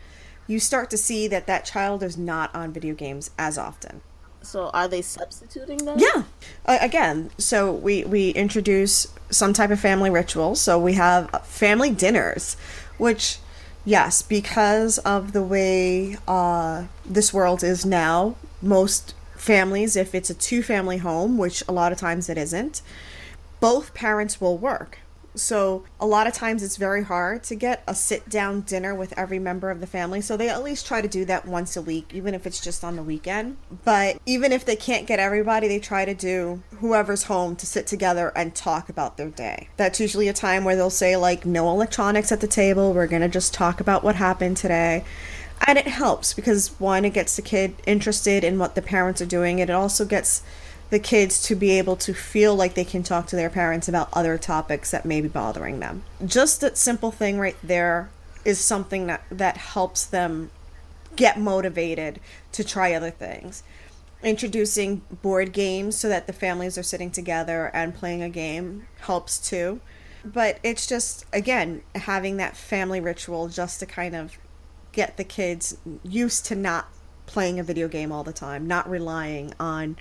[0.46, 4.02] you start to see that that child is not on video games as often.
[4.42, 5.98] So are they substituting them?
[5.98, 6.24] Yeah.
[6.64, 10.54] Uh, again, so we we introduce some type of family ritual.
[10.54, 12.56] So we have family dinners,
[12.98, 13.38] which
[13.84, 19.14] yes, because of the way uh, this world is now, most
[19.48, 22.82] families, if it's a two family home, which a lot of times it isn't,
[23.60, 24.98] both parents will work.
[25.34, 29.16] So a lot of times it's very hard to get a sit down dinner with
[29.16, 30.20] every member of the family.
[30.20, 32.84] So they at least try to do that once a week, even if it's just
[32.84, 33.56] on the weekend.
[33.84, 37.86] But even if they can't get everybody, they try to do whoever's home to sit
[37.86, 39.70] together and talk about their day.
[39.78, 42.92] That's usually a time where they'll say, like, no electronics at the table.
[42.92, 45.04] We're going to just talk about what happened today
[45.66, 49.26] and it helps because one it gets the kid interested in what the parents are
[49.26, 49.60] doing.
[49.60, 50.42] And it also gets
[50.90, 54.08] the kids to be able to feel like they can talk to their parents about
[54.12, 56.02] other topics that may be bothering them.
[56.24, 58.08] Just that simple thing right there
[58.44, 60.50] is something that that helps them
[61.16, 62.20] get motivated
[62.52, 63.62] to try other things.
[64.22, 69.38] Introducing board games so that the families are sitting together and playing a game helps
[69.38, 69.80] too.
[70.24, 74.38] But it's just again having that family ritual just to kind of
[74.98, 76.88] get the kids used to not
[77.26, 79.96] playing a video game all the time, not relying on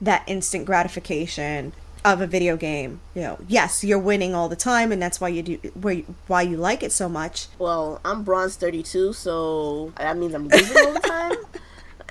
[0.00, 1.72] that instant gratification
[2.04, 3.00] of a video game.
[3.14, 6.56] You know, yes, you're winning all the time, and that's why you do why you
[6.56, 7.46] like it so much.
[7.56, 11.36] Well, I'm bronze 32, so that means I'm losing all the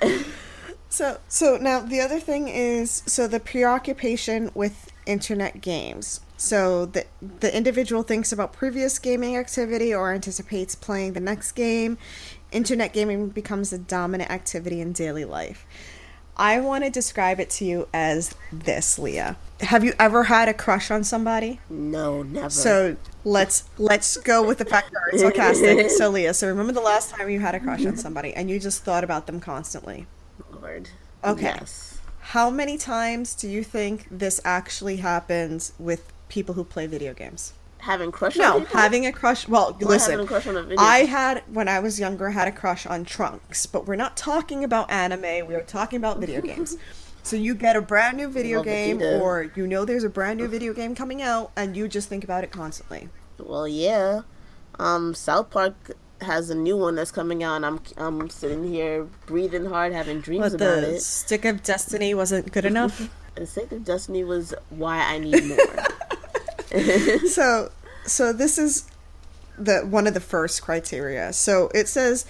[0.00, 0.24] time.
[0.88, 6.20] so, so now the other thing is so the preoccupation with internet games.
[6.42, 11.98] So the the individual thinks about previous gaming activity or anticipates playing the next game.
[12.50, 15.64] Internet gaming becomes a dominant activity in daily life.
[16.36, 19.36] I want to describe it to you as this, Lea.
[19.60, 21.60] Have you ever had a crush on somebody?
[21.70, 22.50] No, never.
[22.50, 25.90] So let's let's go with the fact that it's sarcastic.
[25.96, 28.58] so Lea, so remember the last time you had a crush on somebody and you
[28.58, 30.08] just thought about them constantly?
[30.50, 30.88] Lord.
[31.22, 31.42] Okay.
[31.42, 32.00] Yes.
[32.18, 37.52] How many times do you think this actually happens with people who play video games.
[37.78, 39.46] Having crush no, on having a crush.
[39.46, 40.46] Well, or listen, crush
[40.78, 44.64] I had when I was younger had a crush on Trunks, but we're not talking
[44.64, 45.46] about anime.
[45.46, 46.76] We are talking about video games.
[47.24, 50.48] So you get a brand new video game, or you know there's a brand new
[50.48, 53.08] video game coming out, and you just think about it constantly.
[53.38, 54.22] Well, yeah.
[54.78, 55.74] Um, South Park
[56.22, 57.56] has a new one that's coming out.
[57.56, 60.92] And I'm I'm sitting here breathing hard, having dreams but about it.
[60.92, 63.10] The stick of Destiny wasn't good enough.
[63.34, 65.58] the Stick of Destiny was why I need more.
[67.28, 67.70] so
[68.04, 68.88] so this is
[69.58, 71.32] the one of the first criteria.
[71.32, 72.26] So it says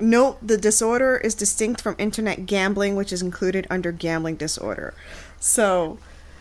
[0.00, 4.94] note the disorder is distinct from internet gambling which is included under gambling disorder.
[5.40, 5.98] So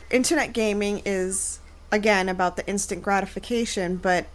[0.10, 1.60] internet gaming is
[1.92, 4.28] again about the instant gratification, but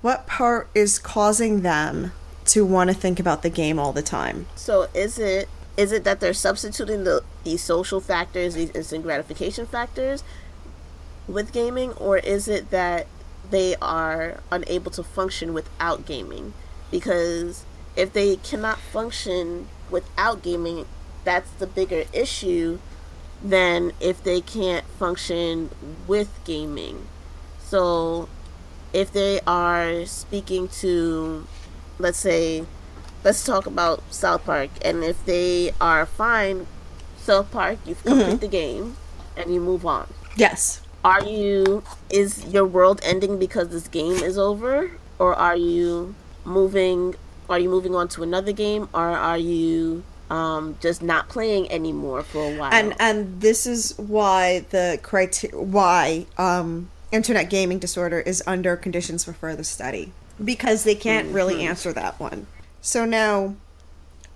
[0.00, 2.12] what part is causing them
[2.44, 4.46] to want to think about the game all the time?
[4.56, 9.66] So is it is it that they're substituting the these social factors, these instant gratification
[9.66, 10.22] factors
[11.32, 13.06] with gaming, or is it that
[13.50, 16.54] they are unable to function without gaming?
[16.90, 17.64] Because
[17.96, 20.86] if they cannot function without gaming,
[21.24, 22.78] that's the bigger issue
[23.42, 25.70] than if they can't function
[26.06, 27.06] with gaming.
[27.60, 28.28] So
[28.92, 31.46] if they are speaking to,
[31.98, 32.64] let's say,
[33.24, 36.66] let's talk about South Park, and if they are fine,
[37.16, 38.40] South Park, you've completed mm-hmm.
[38.40, 38.96] the game,
[39.36, 40.12] and you move on.
[40.36, 40.82] Yes.
[41.04, 41.82] Are you?
[42.10, 47.14] Is your world ending because this game is over, or are you moving?
[47.48, 52.22] Are you moving on to another game, or are you um, just not playing anymore
[52.22, 52.72] for a while?
[52.72, 59.24] And and this is why the criteria why um, internet gaming disorder is under conditions
[59.24, 60.12] for further study
[60.42, 61.36] because they can't mm-hmm.
[61.36, 62.46] really answer that one.
[62.80, 63.54] So now,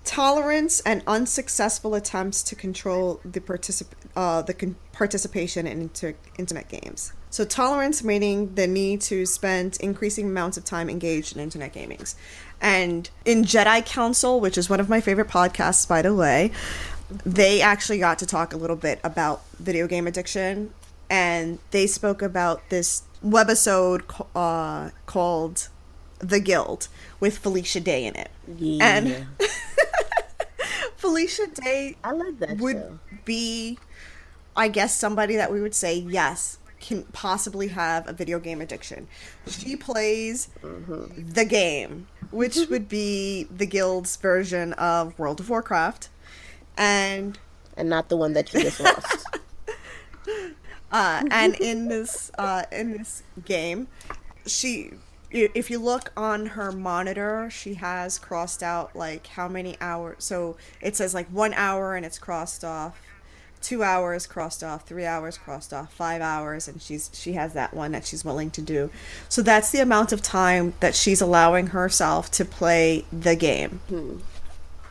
[0.06, 6.68] tolerance and unsuccessful attempts to control the particip- uh, the con- participation in inter- internet
[6.68, 7.12] games.
[7.28, 12.14] So tolerance meaning the need to spend increasing amounts of time engaged in internet gamings.
[12.60, 16.52] And in Jedi Council, which is one of my favorite podcasts by the way,
[17.24, 20.72] they actually got to talk a little bit about video game addiction
[21.10, 24.02] and they spoke about this webisode
[24.34, 25.68] uh, called
[26.18, 26.88] The Guild
[27.20, 28.30] with Felicia Day in it.
[28.56, 28.84] Yeah.
[28.84, 29.26] And
[30.96, 32.98] Felicia Day I like that would show.
[33.24, 33.78] be
[34.56, 39.08] I guess somebody that we would say yes can possibly have a video game addiction.
[39.46, 41.30] She plays mm-hmm.
[41.32, 46.08] the game, which would be the guild's version of World of Warcraft,
[46.76, 47.38] and
[47.76, 49.26] and not the one that you just lost.
[50.92, 53.88] Uh, and in this uh, in this game,
[54.46, 54.92] she
[55.30, 60.16] if you look on her monitor, she has crossed out like how many hours.
[60.24, 63.00] So it says like one hour and it's crossed off,
[63.60, 67.74] two hours crossed off, three hours crossed off, five hours, and she's she has that
[67.74, 68.90] one that she's willing to do.
[69.28, 73.80] So that's the amount of time that she's allowing herself to play the game.
[73.88, 74.18] Hmm.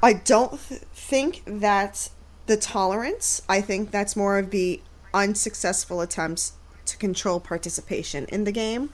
[0.04, 2.12] I don't th- think that's
[2.46, 3.42] the tolerance.
[3.50, 4.82] I think that's more of the
[5.14, 6.54] unsuccessful attempts
[6.86, 8.92] to control participation in the game.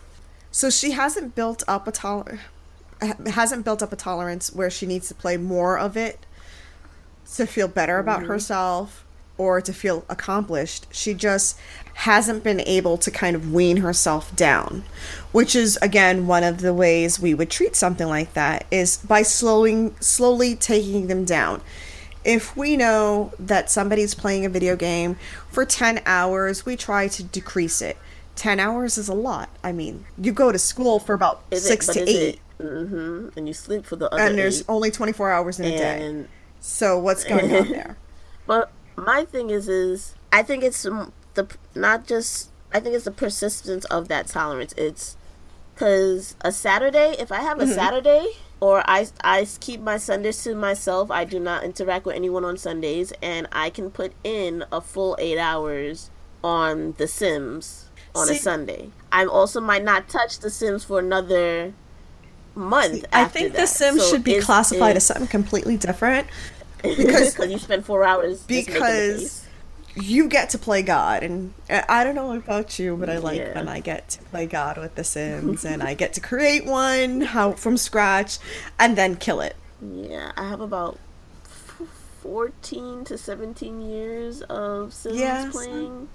[0.52, 2.40] So she hasn't built up a toler-
[3.28, 6.26] hasn't built up a tolerance where she needs to play more of it
[7.36, 8.30] to feel better about mm-hmm.
[8.30, 9.06] herself
[9.38, 10.86] or to feel accomplished.
[10.92, 11.58] She just
[11.94, 14.84] hasn't been able to kind of wean herself down,
[15.32, 19.24] which is again one of the ways we would treat something like that is by
[19.24, 21.62] slowing slowly taking them down
[22.24, 25.16] if we know that somebody's playing a video game
[25.50, 27.98] for 10 hours, we try to decrease it.
[28.36, 29.50] 10 hours is a lot.
[29.64, 32.40] I mean, you go to school for about is 6 it, to 8.
[32.60, 33.38] Mm-hmm.
[33.38, 34.70] And you sleep for the other And there's eight.
[34.70, 36.26] only 24 hours in a day.
[36.60, 37.98] So what's going on there?
[38.46, 43.12] But my thing is is I think it's the not just I think it's the
[43.12, 44.74] persistence of that tolerance.
[44.78, 45.18] It's
[45.76, 47.74] cuz a Saturday, if I have a mm-hmm.
[47.74, 51.10] Saturday or I, I keep my Sundays to myself.
[51.12, 55.18] I do not interact with anyone on Sundays, and I can put in a full
[55.20, 56.12] eight hours
[56.44, 58.90] on The Sims on See, a Sunday.
[59.12, 61.74] I also might not touch The Sims for another
[62.56, 63.06] month.
[63.12, 63.62] I think that.
[63.62, 66.28] The Sims so should be classified as something completely different
[66.82, 69.46] because you spend four hours because
[69.96, 73.40] you get to play God, and uh, I don't know about you, but I like
[73.40, 73.56] yeah.
[73.56, 77.22] when I get to play God with The Sims, and I get to create one
[77.22, 78.40] how from scratch,
[78.80, 79.56] and then kill it.
[79.82, 80.98] Yeah, I have about
[82.22, 85.52] fourteen to seventeen years of Sims yes.
[85.52, 86.08] playing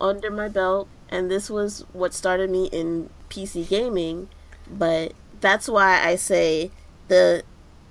[0.00, 4.28] under my belt, and this was what started me in PC gaming.
[4.70, 6.70] But that's why I say
[7.08, 7.42] the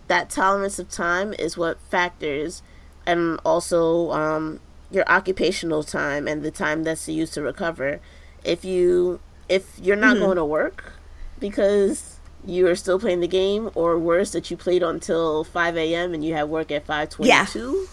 [0.08, 2.62] that tolerance of time is what factors,
[3.06, 4.60] and also um,
[4.92, 8.00] your occupational time and the time that's used to recover.
[8.44, 10.26] If you if you're not mm-hmm.
[10.26, 10.94] going to work
[11.40, 16.14] because you are still playing the game, or worse, that you played until five a.m.
[16.14, 17.82] and you have work at five twenty-two.
[17.82, 17.86] Yeah.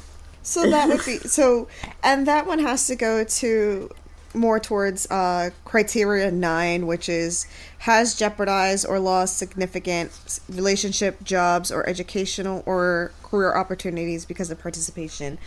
[0.43, 1.67] So that would be so,
[2.05, 3.91] and that one has to go to
[4.37, 7.47] more towards uh, criteria nine, which is
[7.79, 15.39] has jeopardized or lost significant relationship, jobs, or educational or career opportunities because of participation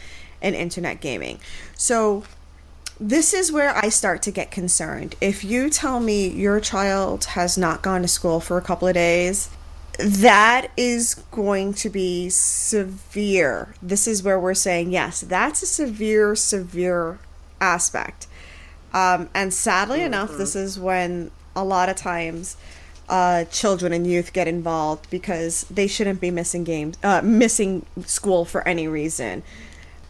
[0.42, 1.40] in internet gaming.
[1.76, 2.24] So
[3.00, 5.16] this is where I start to get concerned.
[5.22, 8.94] If you tell me your child has not gone to school for a couple of
[8.94, 9.50] days,
[9.98, 13.74] that is going to be severe.
[13.82, 17.20] This is where we're saying, yes, that's a severe, severe
[17.60, 18.28] aspect.
[18.94, 20.08] Um, and sadly mm-hmm.
[20.08, 22.58] enough, this is when a lot of times
[23.08, 28.46] uh, children and youth get involved because they shouldn't be missing games, uh, missing school
[28.46, 29.44] for any reason.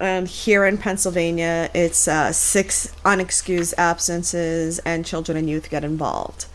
[0.01, 6.45] Um, here in Pennsylvania, it's uh, six unexcused absences, and children and youth get involved.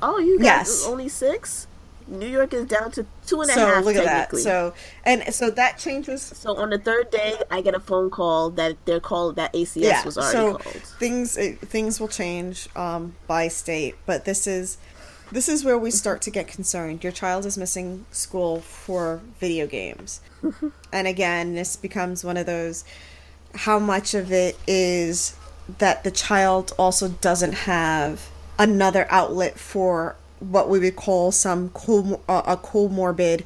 [0.00, 0.84] Oh, you got Yes.
[0.86, 1.66] only six?
[2.06, 3.74] New York is down to two and a half.
[3.76, 4.36] So look at that.
[4.36, 4.74] So
[5.04, 6.22] and so that changes.
[6.22, 9.82] So on the third day, I get a phone call that they're called that ACS
[9.82, 10.04] Yeah.
[10.04, 10.82] was already So called.
[10.98, 14.76] things it, things will change um, by state, but this is
[15.32, 15.96] this is where we mm-hmm.
[15.96, 17.02] start to get concerned.
[17.02, 20.68] Your child is missing school for video games, mm-hmm.
[20.92, 22.84] and again, this becomes one of those.
[23.54, 25.36] How much of it is
[25.78, 28.28] that the child also doesn't have
[28.58, 30.16] another outlet for
[30.50, 33.44] what we would call some co- uh, a comorbid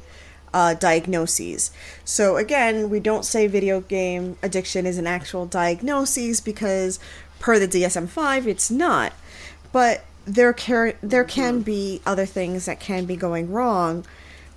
[0.53, 1.71] uh, diagnoses.
[2.03, 6.99] So again, we don't say video game addiction is an actual diagnosis because
[7.39, 9.13] per the DSM-5 it's not.
[9.71, 14.05] But there can there can be other things that can be going wrong,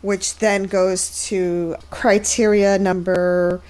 [0.00, 3.62] which then goes to criteria number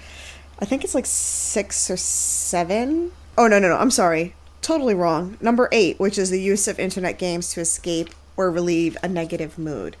[0.59, 3.11] I think it's like 6 or 7.
[3.37, 4.33] Oh no no no, I'm sorry.
[4.61, 5.37] Totally wrong.
[5.41, 9.57] Number 8, which is the use of internet games to escape or relieve a negative
[9.57, 9.95] mood.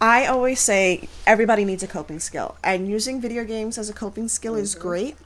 [0.00, 4.28] I always say everybody needs a coping skill, and using video games as a coping
[4.28, 5.16] skill is great.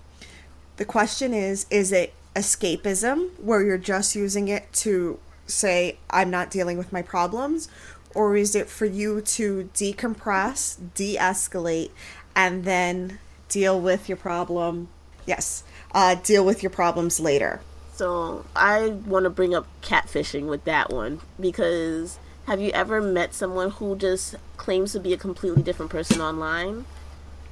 [0.77, 6.51] The question is is it escapism, where you're just using it to say, I'm not
[6.51, 7.69] dealing with my problems?
[8.15, 11.91] Or is it for you to decompress, de escalate,
[12.35, 13.19] and then
[13.49, 14.89] deal with your problem?
[15.27, 17.61] Yes, uh, deal with your problems later.
[17.99, 23.35] So I want to bring up catfishing with that one because have you ever met
[23.35, 26.87] someone who just claims to be a completely different person online?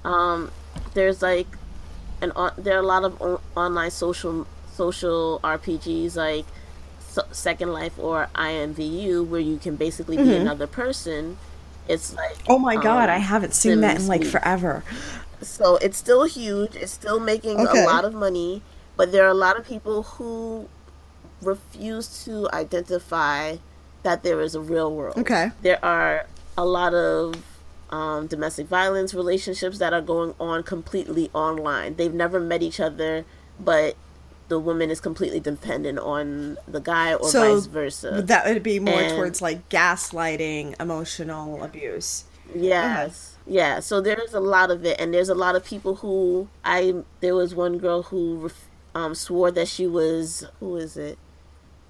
[0.05, 0.53] Um,
[0.94, 1.59] there's like
[2.22, 3.20] an on, there are a lot of
[3.57, 6.47] online social social RPGs like
[6.99, 11.38] so, Second Life or IMVU where you can basically be another person.
[11.88, 14.84] It's like Oh my god, um, I haven't seen that in like forever.
[15.42, 16.76] So it's still huge.
[16.76, 17.82] It's still making Okay.
[17.82, 18.62] a lot of money,
[18.97, 20.68] but there are a lot of people who
[21.42, 23.57] refuse to identify
[24.03, 25.16] that there is a real world.
[25.18, 25.51] Okay.
[25.62, 26.26] There are
[26.57, 27.34] a lot of
[27.90, 31.97] um, domestic violence relationships that are going on completely online.
[31.97, 33.24] They've never met each other,
[33.61, 33.97] but
[34.49, 38.22] the woman is completely dependent on the guy or So vice versa.
[38.24, 42.24] That would be more And- towards like gaslighting, emotional abuse.
[42.55, 43.34] Yes.
[43.49, 46.94] Yeah, so there's a lot of it, and there's a lot of people who I.
[47.20, 48.65] There was one girl who ref-
[48.97, 51.18] um, swore that she was who is it?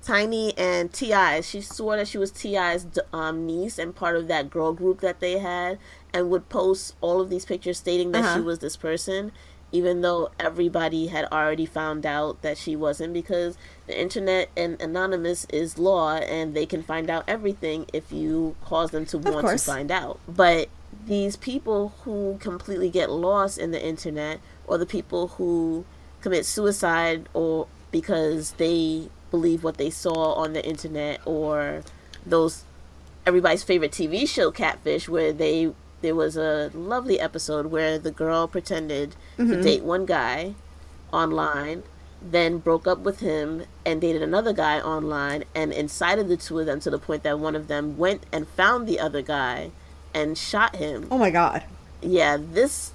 [0.03, 1.43] Tiny and Ti.
[1.43, 5.19] She swore that she was T.I.'s um, niece and part of that girl group that
[5.21, 5.79] they had,
[6.15, 8.43] and would post all of these pictures stating that she Uh-huh.
[8.43, 9.33] was this person,
[9.73, 13.13] even though everybody had already found out that she wasn't.
[13.13, 13.57] Because
[13.89, 18.91] the internet and anonymous is law, and they can find out everything if you cause
[18.93, 20.21] them to want to find out.
[20.29, 20.69] But
[21.05, 24.39] these people who completely get lost in the internet,
[24.69, 25.85] or the people who
[26.27, 31.83] commit suicide, or because they believe what they saw on the internet, or
[32.27, 32.64] those
[33.24, 35.72] everybody's favorite TV show Catfish, where they
[36.03, 39.62] there was a lovely episode where the girl pretended to mm-hmm.
[39.62, 40.55] date one guy
[41.12, 41.85] online,
[42.20, 46.66] then broke up with him and dated another guy online, and incited the two of
[46.66, 49.70] them to the point that one of them went and found the other guy
[50.12, 51.07] and shot him.
[51.09, 51.62] Oh my god.
[52.03, 52.91] Yeah, this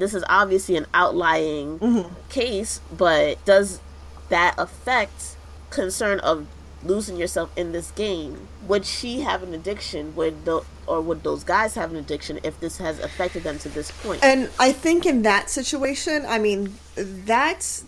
[0.00, 2.08] this is obviously an outlying Mm-hmm.
[2.28, 3.80] case, but does
[4.28, 5.36] that affect
[5.70, 6.46] concern of
[6.84, 8.48] losing yourself in this game?
[8.68, 10.14] Would she have an addiction?
[10.16, 13.68] Would the or would those guys have an addiction if this has affected them to
[13.68, 14.22] this point?
[14.22, 17.84] And I think in that situation, I mean, that's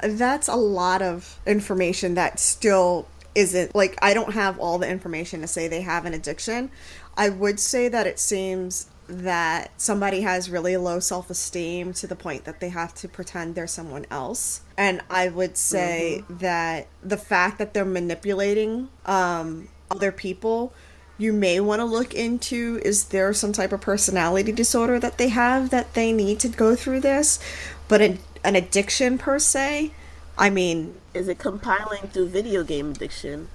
[0.00, 5.40] that's a lot of information that still isn't like I don't have all the information
[5.40, 6.70] to say they have an addiction.
[7.16, 12.44] I would say that it seems that somebody has really low self-esteem to the point
[12.44, 14.62] that they have to pretend they're someone else.
[14.76, 20.72] And I would say that the fact that they're manipulating um other people
[21.16, 25.28] you may want to look into is there some type of personality disorder that they
[25.28, 27.38] have that they need to go through this
[27.86, 29.92] but an, an addiction per se
[30.38, 33.48] i mean is it compiling through video game addiction?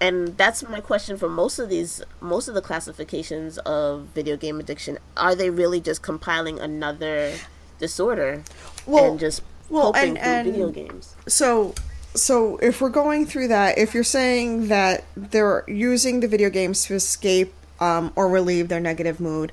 [0.00, 4.60] And that's my question for most of these, most of the classifications of video game
[4.60, 4.98] addiction.
[5.16, 7.32] Are they really just compiling another
[7.78, 8.42] disorder
[8.84, 11.14] Well- and just well, coping and- through and- video games?
[11.26, 11.74] so
[12.14, 16.84] so if we're going through that if you're saying that they're using the video games
[16.84, 19.52] to escape um, or relieve their negative mood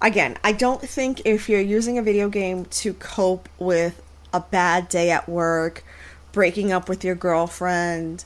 [0.00, 4.00] again i don't think if you're using a video game to cope with
[4.32, 5.82] a bad day at work
[6.30, 8.24] breaking up with your girlfriend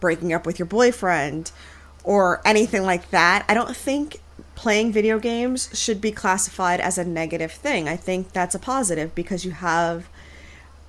[0.00, 1.52] breaking up with your boyfriend
[2.02, 3.44] or anything like that.
[3.48, 4.20] I don't think
[4.54, 7.88] playing video games should be classified as a negative thing.
[7.88, 10.08] I think that's a positive because you have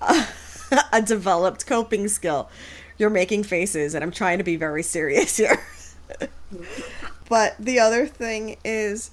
[0.02, 0.26] a,
[0.92, 2.50] a developed coping skill.
[2.98, 5.64] You're making faces, and I'm trying to be very serious here.
[7.30, 9.12] but the other thing is,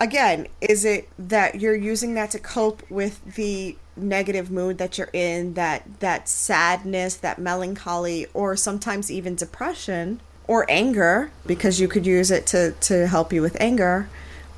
[0.00, 5.10] again, is it that you're using that to cope with the negative mood that you're
[5.12, 12.06] in, that that sadness, that melancholy, or sometimes even depression or anger, because you could
[12.06, 14.08] use it to to help you with anger.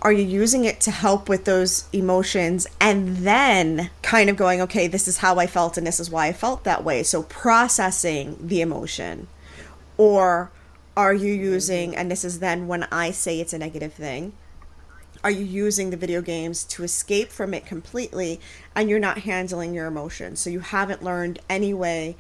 [0.01, 4.87] Are you using it to help with those emotions and then kind of going, okay,
[4.87, 7.03] this is how I felt and this is why I felt that way?
[7.03, 9.27] So processing the emotion.
[9.97, 10.53] Or
[10.97, 14.35] are you using, and this is then when I say it's a negative thing,
[15.25, 18.41] are you using the video games to escape from it completely
[18.75, 20.41] and you're not handling your emotions?
[20.41, 22.17] So you haven't learned any way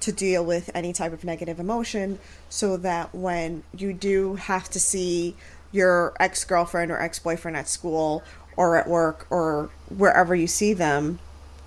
[0.00, 4.80] to deal with any type of negative emotion so that when you do have to
[4.80, 5.36] see
[5.72, 8.22] your ex girlfriend or ex boyfriend at school
[8.56, 11.18] or at work or wherever you see them,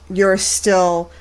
[0.10, 1.12] you're still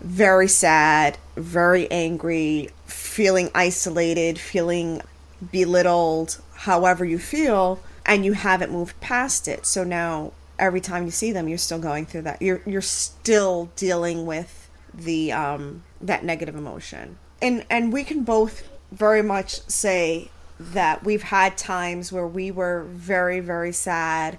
[0.00, 5.02] very sad, very angry, feeling isolated, feeling
[5.50, 9.66] belittled, however you feel, and you haven't moved past it.
[9.66, 12.42] So now every time you see them, you're still going through that.
[12.42, 17.18] You're you're still dealing with the um that negative emotion.
[17.40, 22.84] And and we can both very much say that we've had times where we were
[22.84, 24.38] very very sad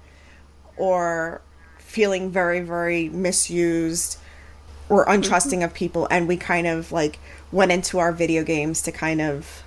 [0.76, 1.42] or
[1.78, 4.18] feeling very very misused
[4.90, 7.20] or untrusting of people and we kind of like
[7.52, 9.64] went into our video games to kind of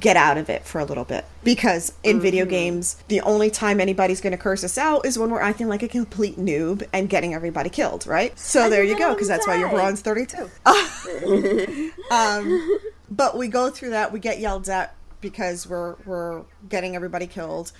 [0.00, 2.22] get out of it for a little bit because in mm-hmm.
[2.22, 5.68] video games the only time anybody's going to curse us out is when we're acting
[5.68, 9.28] like a complete noob and getting everybody killed right so I there you go because
[9.28, 10.50] that's why your bronze 32
[12.10, 12.78] um,
[13.10, 17.70] but we go through that we get yelled at because we're we're getting everybody killed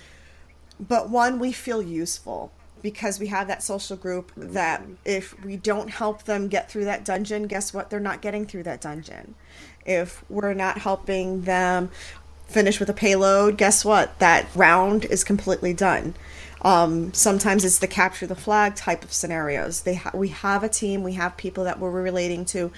[0.79, 5.89] but one we feel useful because we have that social group that if we don't
[5.89, 7.89] help them get through that dungeon, guess what?
[7.89, 9.35] They're not getting through that dungeon.
[9.87, 11.89] If we're not helping them
[12.45, 14.19] finish with a payload, guess what?
[14.19, 16.13] That round is completely done.
[16.61, 19.81] Um, sometimes it's the capture the flag type of scenarios.
[19.81, 22.71] They ha- we have a team, we have people that we're relating to.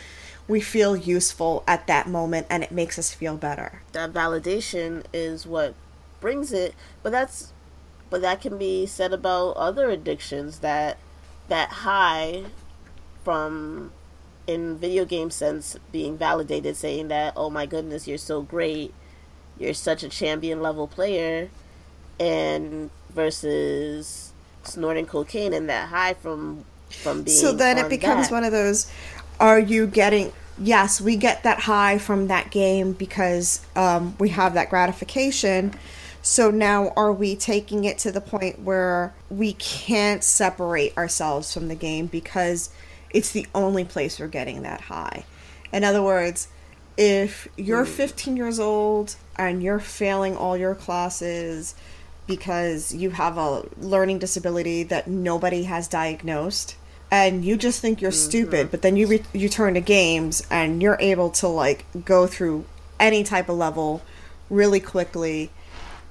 [0.47, 3.81] We feel useful at that moment, and it makes us feel better.
[3.91, 5.75] That validation is what
[6.19, 7.53] brings it, but that's
[8.09, 10.97] but that can be said about other addictions that
[11.47, 12.45] that high
[13.23, 13.91] from
[14.49, 18.91] in video game sense being validated saying that oh my goodness you're so great
[19.59, 21.49] you're such a champion level player
[22.19, 24.33] and versus
[24.63, 28.33] snorting cocaine and that high from from being so then it becomes that.
[28.33, 28.91] one of those
[29.39, 34.55] are you getting yes we get that high from that game because um, we have
[34.55, 35.71] that gratification
[36.23, 41.67] so now are we taking it to the point where we can't separate ourselves from
[41.67, 42.71] the game because
[43.11, 45.25] it's the only place we're getting that high?
[45.71, 46.47] In other words,
[46.97, 47.91] if you're hmm.
[47.91, 51.75] 15 years old and you're failing all your classes
[52.27, 56.75] because you have a learning disability that nobody has diagnosed
[57.11, 58.29] and you just think you're mm-hmm.
[58.29, 62.27] stupid but then you re- you turn to games and you're able to like go
[62.27, 62.63] through
[62.99, 64.03] any type of level
[64.51, 65.49] really quickly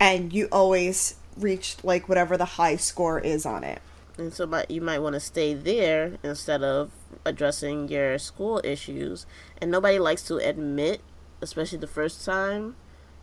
[0.00, 3.80] and you always reach like whatever the high score is on it.
[4.18, 6.90] And so, but you might want to stay there instead of
[7.24, 9.26] addressing your school issues.
[9.60, 11.00] And nobody likes to admit,
[11.40, 12.74] especially the first time,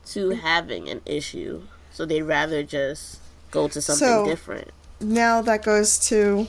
[0.08, 0.40] to mm.
[0.40, 1.64] having an issue.
[1.92, 3.20] So they'd rather just
[3.52, 4.72] go to something so, different.
[5.02, 6.48] Now that goes to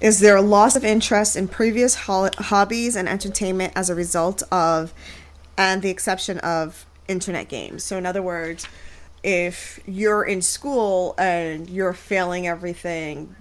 [0.00, 4.44] is there a loss of interest in previous ho- hobbies and entertainment as a result
[4.52, 4.94] of,
[5.56, 7.82] and the exception of internet games?
[7.82, 8.68] So, in other words,
[9.24, 13.34] if you're in school and you're failing everything,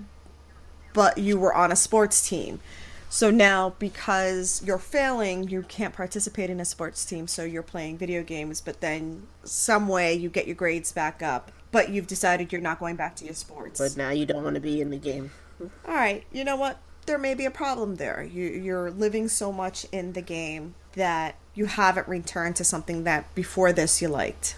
[0.97, 2.59] but you were on a sports team.
[3.07, 7.99] So now, because you're failing, you can't participate in a sports team, so you're playing
[7.99, 12.51] video games, but then some way you get your grades back up, but you've decided
[12.51, 13.79] you're not going back to your sports.
[13.79, 15.29] But now you don't want to be in the game.
[15.61, 16.79] All right, you know what?
[17.05, 18.23] There may be a problem there.
[18.23, 23.35] You, you're living so much in the game that you haven't returned to something that
[23.35, 24.55] before this you liked.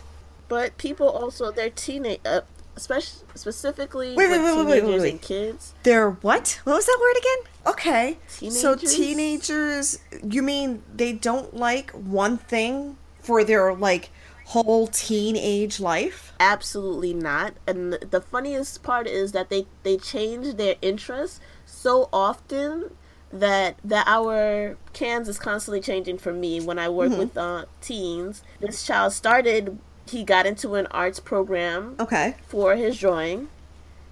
[0.48, 2.42] But people also they're teenage, uh,
[2.80, 5.74] especially specifically wait, wait, wait, teenagers wait, wait, and kids.
[5.84, 6.62] They're what?
[6.64, 7.74] What was that word again?
[7.74, 8.62] Okay, teenagers?
[8.62, 10.00] so teenagers.
[10.24, 14.10] You mean they don't like one thing for their like
[14.46, 16.34] whole teenage life?
[16.40, 17.54] Absolutely not.
[17.68, 22.92] And the funniest part is that they they change their interests so often
[23.32, 27.20] that that our CANS is constantly changing for me when I work mm-hmm.
[27.20, 28.42] with uh, teens.
[28.60, 29.78] This child started
[30.10, 32.36] he got into an arts program Okay.
[32.47, 33.49] for his drawing.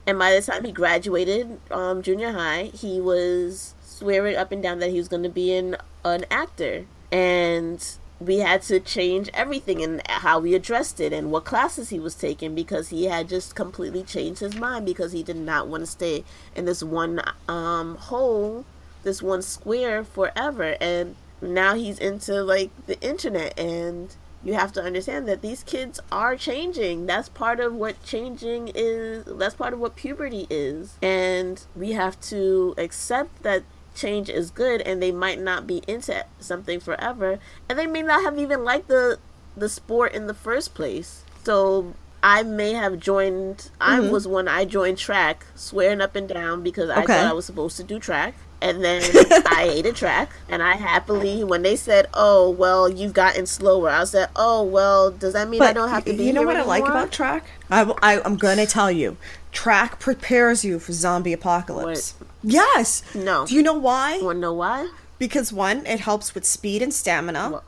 [0.06, 4.80] And by the time he graduated um, junior high, he was swearing up and down
[4.80, 5.76] that he was going to be an,
[6.06, 6.86] an actor.
[7.12, 7.84] And
[8.20, 12.16] we had to change everything and how we addressed it and what classes he was
[12.16, 15.88] taking because he had just completely changed his mind because he did not want to
[15.88, 16.24] stay
[16.56, 18.66] in this one um, hole,
[19.04, 20.78] this one square forever.
[20.80, 26.00] And now he's into like the internet and you have to understand that these kids
[26.12, 27.06] are changing.
[27.06, 29.26] That's part of what changing is.
[29.26, 30.96] That's part of what puberty is.
[31.02, 33.64] And we have to accept that
[33.96, 38.22] change is good and they might not be into something forever and they may not
[38.24, 39.18] have even liked the
[39.56, 41.24] the sport in the first place.
[41.44, 44.12] So I may have joined I Mhm.
[44.12, 47.14] was when I joined track swearing up and down because I Okay.
[47.14, 48.36] thought I was supposed to do track.
[48.60, 49.04] And then
[49.48, 54.04] I hated track, and I happily, when they said, "Oh, well, you've gotten slower," I
[54.06, 56.64] said, "Oh, well, does that mean I don't have to be you know what I
[56.64, 57.46] like about track?
[57.70, 59.18] I'm going to tell you.
[59.52, 62.16] Track prepares you for zombie apocalypse.
[62.44, 63.04] Yes.
[63.16, 63.46] No.
[63.46, 64.20] Do you know why?
[64.22, 64.90] Want to know why?
[65.20, 67.50] Because one, it helps with speed and stamina.
[67.52, 67.64] Well-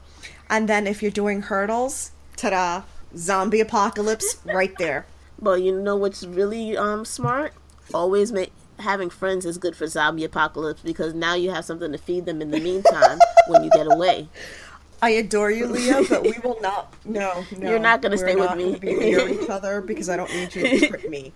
[0.49, 2.83] And then if you're doing hurdles, ta-da,
[3.15, 5.05] zombie apocalypse right there.
[5.41, 7.53] Well, you know what's really um smart?
[7.93, 11.97] Always make having friends is good for zombie apocalypse because now you have something to
[11.97, 14.27] feed them in the meantime when you get away.
[15.01, 16.93] I adore you, Lea, but we will not.
[17.05, 17.69] No, no.
[17.69, 18.75] You're not gonna we're stay with me.
[18.77, 21.32] be near each other because I don't need you to trick me.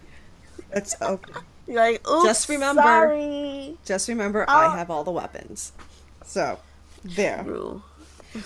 [0.71, 1.33] It's okay.
[1.67, 3.77] You're like, oops, Just remember- sorry.
[3.85, 4.53] Just remember, Oh.
[4.53, 5.71] I have all the weapons.
[6.25, 6.59] So,
[7.05, 7.41] there.
[7.43, 7.83] True.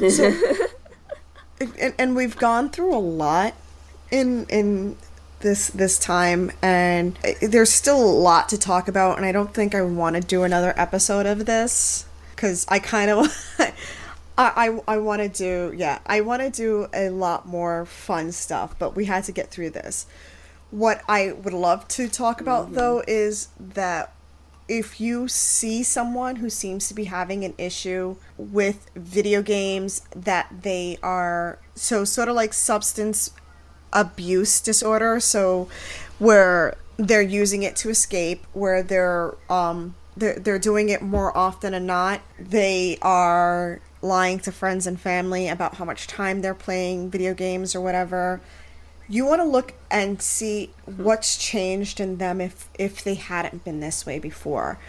[1.59, 3.53] and, and we've gone through a lot
[4.11, 4.97] in in
[5.39, 9.75] this this time and there's still a lot to talk about and I don't think
[9.75, 13.27] I want to do another episode of this cuz I kind of
[13.59, 13.73] I
[14.37, 18.75] I, I want to do yeah I want to do a lot more fun stuff
[18.79, 20.05] but we had to get through this.
[20.69, 22.75] What I would love to talk about mm-hmm.
[22.75, 24.13] though is that
[24.67, 30.63] if you see someone who seems to be having an issue with video games that
[30.63, 33.31] they are so sort of like substance
[33.93, 35.67] abuse disorder so
[36.19, 41.73] where they're using it to escape where they're um they're, they're doing it more often
[41.73, 42.21] than not.
[42.39, 47.75] They are lying to friends and family about how much time they're playing video games
[47.75, 48.41] or whatever.
[49.07, 53.79] You want to look and see what's changed in them if if they hadn't been
[53.79, 54.79] this way before.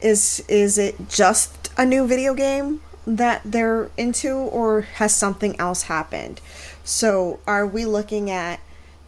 [0.00, 5.82] Is is it just a new video game that they're into or has something else
[5.82, 6.40] happened
[6.84, 8.60] so are we looking at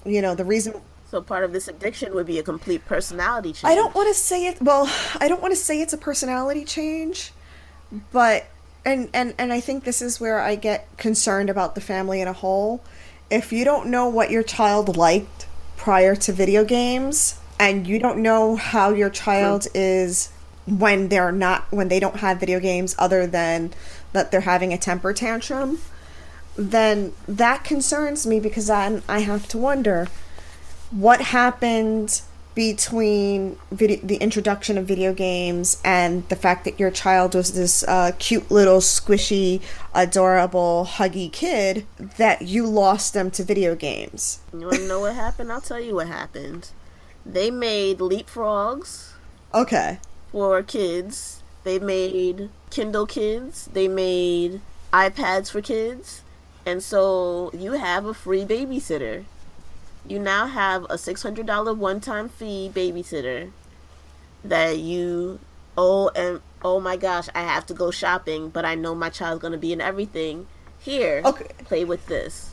[0.05, 0.75] you know the reason
[1.11, 3.65] So part of this addiction would be a complete personality change.
[3.65, 4.61] I don't want to say it.
[4.61, 7.33] Well, I don't want to say it's a personality change,
[8.13, 8.47] but
[8.85, 12.29] and and and I think this is where I get concerned about the family in
[12.29, 12.83] a whole.
[13.31, 15.47] If you don't know what your child liked
[15.77, 20.31] prior to video games, and you don't know how your child is
[20.67, 23.73] when they're not when they don't have video games other than
[24.13, 25.79] that they're having a temper tantrum,
[26.57, 30.09] then that concerns me because then I have to wonder
[30.91, 32.23] what happened
[32.55, 37.83] between video, the introduction of video games and the fact that your child was this
[37.89, 39.61] uh, cute little squishy
[39.93, 41.85] adorable huggy kid
[42.17, 45.51] that you lost them to video games You want to know what happened?
[45.51, 46.71] I'll tell you what happened.
[47.27, 49.13] They made LeapFrogs
[49.53, 49.99] okay
[50.31, 51.43] for kids.
[51.63, 53.71] They made Kindle Kids.
[53.73, 54.61] They made
[54.93, 56.24] iPads for kids.
[56.67, 59.25] And so you have a free babysitter.
[60.07, 63.51] You now have a $600 one time fee babysitter
[64.45, 65.41] that you,
[65.77, 69.41] oh, and oh my gosh, I have to go shopping, but I know my child's
[69.41, 70.47] going to be in everything.
[70.79, 71.47] Here, Okay.
[71.65, 72.53] play with this.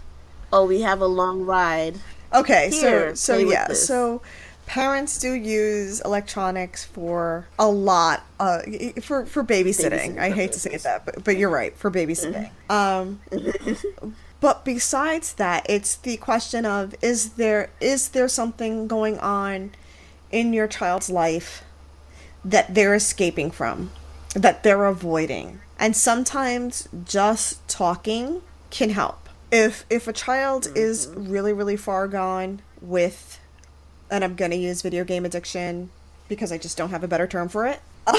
[0.53, 1.99] Oh, we have a long ride.
[2.33, 4.21] okay Here, so so yeah so
[4.71, 8.59] parents do use electronics for a lot uh
[9.01, 12.49] for for babysitting, Babysitting i hate to say that but, but you're right for babysitting
[12.69, 13.19] um
[14.41, 19.71] But besides that, it's the question of is there is there something going on
[20.31, 21.63] in your child's life
[22.43, 23.91] that they're escaping from,
[24.33, 25.61] that they're avoiding.
[25.77, 28.41] And sometimes just talking
[28.71, 29.29] can help.
[29.51, 33.39] If if a child is really really far gone with
[34.11, 35.89] and I'm going to use video game addiction
[36.27, 37.81] because I just don't have a better term for it.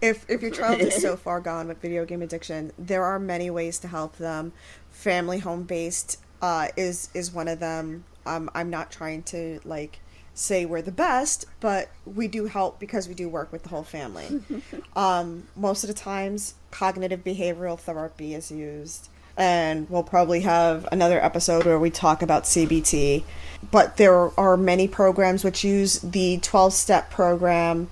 [0.00, 3.50] if if your child is so far gone with video game addiction, there are many
[3.50, 4.52] ways to help them.
[4.90, 8.04] Family home based uh, is is one of them.
[8.26, 10.00] Um, I'm not trying to like
[10.34, 13.82] say we're the best, but we do help because we do work with the whole
[13.82, 14.40] family.
[14.96, 19.08] um, most of the times, cognitive behavioral therapy is used.
[19.38, 23.22] And we'll probably have another episode where we talk about CBT.
[23.70, 27.88] But there are many programs which use the 12 step program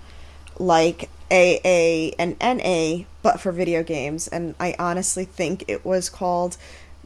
[0.58, 4.28] like AA and NA, but for video games.
[4.28, 6.56] And I honestly think it was called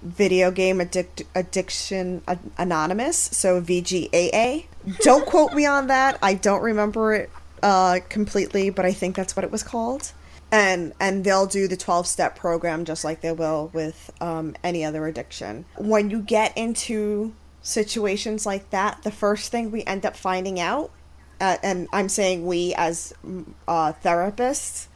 [0.02, 2.22] Video Game Addic- Addiction
[2.56, 4.64] Anonymous, so VGAA.
[5.00, 6.18] Don't quote me on that.
[6.22, 7.30] I don't remember it
[7.62, 10.12] uh, completely, but I think that's what it was called.
[10.52, 14.84] And and they'll do the twelve step program just like they will with um, any
[14.84, 15.64] other addiction.
[15.76, 20.90] When you get into situations like that, the first thing we end up finding out,
[21.40, 23.12] uh, and I'm saying we as
[23.68, 24.88] uh, therapists,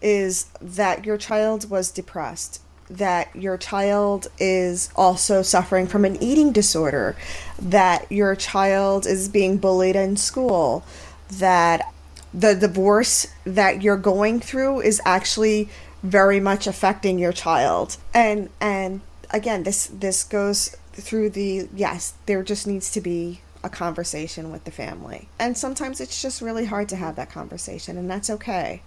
[0.00, 6.52] is that your child was depressed that your child is also suffering from an eating
[6.52, 7.16] disorder,
[7.58, 10.84] that your child is being bullied in school,
[11.30, 11.93] that
[12.34, 15.68] the divorce that you're going through is actually
[16.02, 17.96] very much affecting your child.
[18.12, 23.70] And and again, this this goes through the yes, there just needs to be a
[23.70, 25.28] conversation with the family.
[25.38, 28.82] And sometimes it's just really hard to have that conversation and that's okay.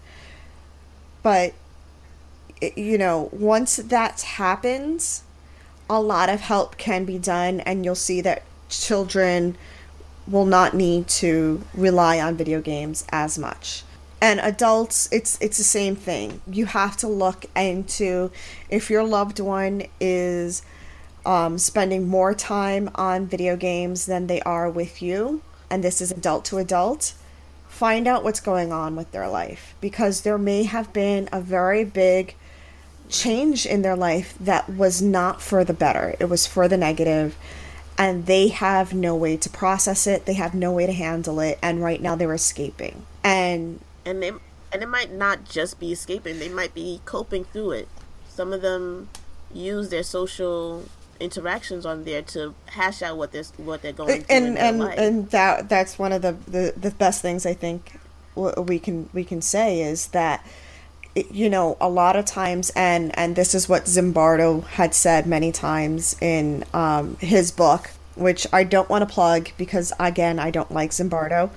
[1.23, 1.53] But
[2.75, 5.23] you know, once that happens,
[5.89, 9.57] a lot of help can be done, and you'll see that children
[10.28, 13.84] will not need to rely on video games as much.
[14.21, 16.41] And adults, it's it's the same thing.
[16.47, 18.32] You have to look into
[18.69, 20.63] if your loved one is
[21.25, 26.11] um, spending more time on video games than they are with you, and this is
[26.11, 27.13] adult to adult.
[27.67, 31.84] Find out what's going on with their life because there may have been a very
[31.84, 32.34] big
[33.09, 37.38] change in their life that was not for the better, it was for the negative,
[37.97, 41.57] and they have no way to process it, they have no way to handle it,
[41.61, 43.05] and right now they're escaping.
[43.23, 47.71] And and they and it might not just be escaping, they might be coping through
[47.71, 47.87] it.
[48.29, 49.09] Some of them
[49.53, 50.83] use their social
[51.19, 55.29] interactions on there to hash out what this what they're going through and and and
[55.31, 57.99] that that's one of the, the the best things I think
[58.35, 60.45] we can we can say is that
[61.32, 65.51] you know, a lot of times, and and this is what Zimbardo had said many
[65.51, 70.72] times in um, his book, which I don't want to plug because again, I don't
[70.72, 71.49] like Zimbardo.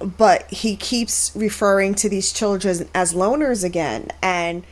[0.00, 4.64] But he keeps referring to these children as loners again, and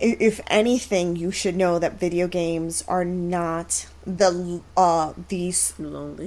[0.00, 5.74] if anything, you should know that video games are not the uh these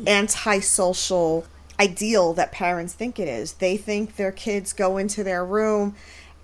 [0.07, 1.45] antisocial
[1.79, 3.53] ideal that parents think it is.
[3.53, 5.95] They think their kids go into their room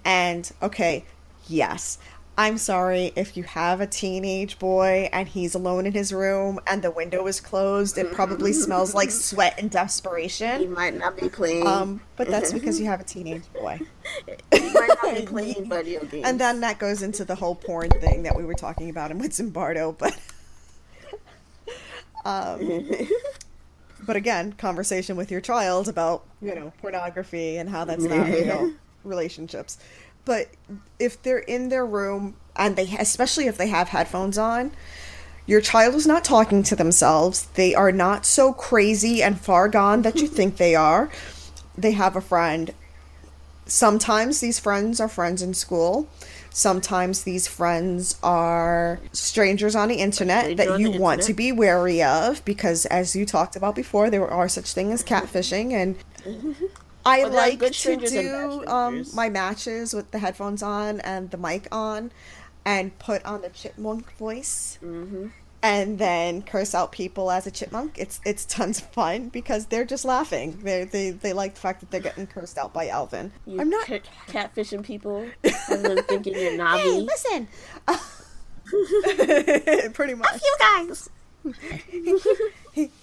[0.05, 1.05] and okay,
[1.47, 1.97] yes,
[2.35, 6.81] I'm sorry if you have a teenage boy and he's alone in his room and
[6.81, 7.97] the window is closed.
[7.99, 10.59] It probably smells like sweat and desperation.
[10.59, 11.67] He might not be playing.
[11.67, 13.79] Um, but that's because you have a teenage boy.
[14.51, 16.25] he might not be playing video games.
[16.25, 19.19] And then that goes into the whole porn thing that we were talking about in
[19.19, 19.95] with Zimbardo.
[19.95, 20.19] But,
[22.25, 22.81] um,
[24.07, 28.73] but again, conversation with your child about you know pornography and how that's not real
[29.03, 29.77] relationships.
[30.25, 30.49] But
[30.99, 34.71] if they're in their room and they, especially if they have headphones on,
[35.45, 37.47] your child is not talking to themselves.
[37.55, 41.09] They are not so crazy and far gone that you think they are.
[41.77, 42.73] They have a friend.
[43.65, 46.07] Sometimes these friends are friends in school.
[46.49, 51.27] Sometimes these friends are strangers on the internet that you want internet.
[51.27, 55.03] to be wary of because, as you talked about before, there are such things as
[55.03, 55.95] catfishing and
[57.05, 62.11] I like to do um, my matches with the headphones on and the mic on,
[62.65, 65.27] and put on the chipmunk voice, mm-hmm.
[65.61, 67.97] and then curse out people as a chipmunk.
[67.97, 70.59] It's it's tons of fun because they're just laughing.
[70.63, 73.31] They they they like the fact that they're getting cursed out by Alvin.
[73.45, 76.79] You I'm not catfishing people and then thinking you're Navi.
[76.79, 77.47] Hey, listen.
[79.93, 80.33] Pretty much.
[80.33, 81.09] F you guys.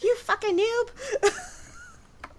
[0.00, 1.56] you fucking noob.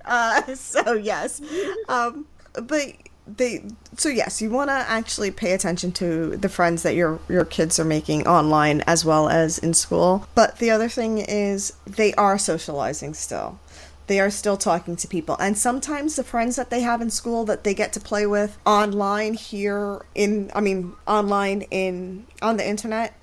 [0.05, 1.41] Uh, so yes,
[1.89, 2.93] um, but
[3.27, 3.63] they
[3.95, 7.79] so yes you want to actually pay attention to the friends that your your kids
[7.79, 10.27] are making online as well as in school.
[10.35, 13.59] But the other thing is they are socializing still.
[14.07, 15.37] They are still talking to people.
[15.39, 18.57] And sometimes the friends that they have in school that they get to play with
[18.65, 23.13] online here in i mean online in on the internet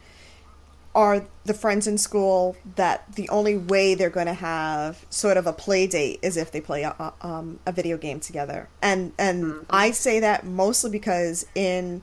[0.94, 5.46] are the friends in school that the only way they're going to have sort of
[5.46, 8.68] a play date is if they play a, um, a video game together.
[8.82, 9.64] And and mm-hmm.
[9.70, 12.02] I say that mostly because in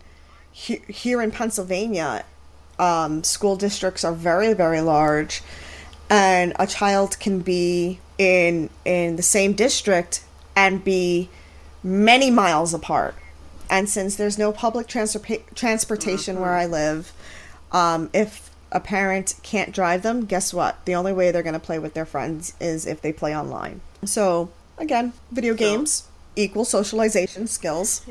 [0.51, 2.23] he, here in Pennsylvania,
[2.79, 5.41] um, school districts are very very large,
[6.09, 10.23] and a child can be in in the same district
[10.55, 11.29] and be
[11.83, 13.15] many miles apart.
[13.69, 16.43] And since there's no public transpor- transportation mm-hmm.
[16.43, 17.11] where I live,
[17.71, 20.83] um, if a parent can't drive them, guess what?
[20.85, 23.81] The only way they're going to play with their friends is if they play online.
[24.03, 26.03] So, again, video So- games
[26.35, 28.01] equal socialization skills.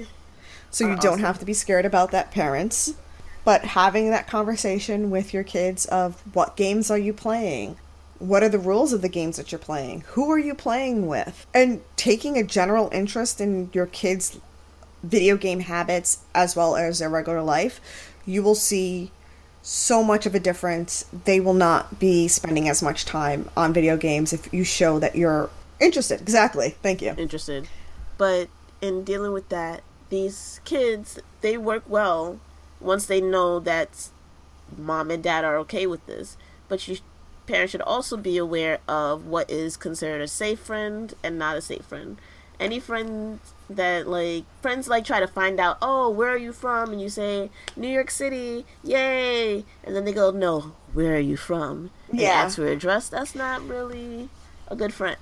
[0.71, 1.25] So you Are don't awesome.
[1.25, 2.95] have to be scared about that, parents.
[3.45, 7.77] But having that conversation with your kids of what games are you playing?
[8.19, 10.05] What are the rules of the games that you're playing?
[10.13, 11.47] Who are you playing with?
[11.53, 14.39] And taking a general interest in your kids'
[15.03, 17.81] video game habits as well as their regular life,
[18.25, 19.11] you will see
[19.65, 21.07] so much of a difference.
[21.25, 25.17] They will not be spending as much time on video games if you show that
[25.17, 25.51] you're
[25.81, 26.21] interested.
[26.21, 26.77] Exactly.
[26.83, 27.15] Thank you.
[27.17, 27.67] interested.
[28.19, 28.49] But
[28.81, 32.39] in dealing with that, these kids they work well
[32.79, 34.11] once they know that
[34.77, 36.37] mom and dad are okay with this.
[36.69, 36.99] But you
[37.47, 41.61] parents should also be aware of what is considered a safe friend and not a
[41.61, 42.19] safe friend.
[42.61, 46.93] Any friends that like friends like try to find out, oh, where are you from?
[46.93, 49.65] And you say New York City, yay!
[49.85, 51.91] And then they go, no, where are you from?
[52.09, 52.43] And Yeah.
[52.43, 53.09] ask for address.
[53.09, 54.29] That's not really
[54.69, 55.17] a good friend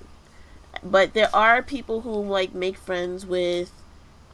[0.83, 3.71] but there are people who like make friends with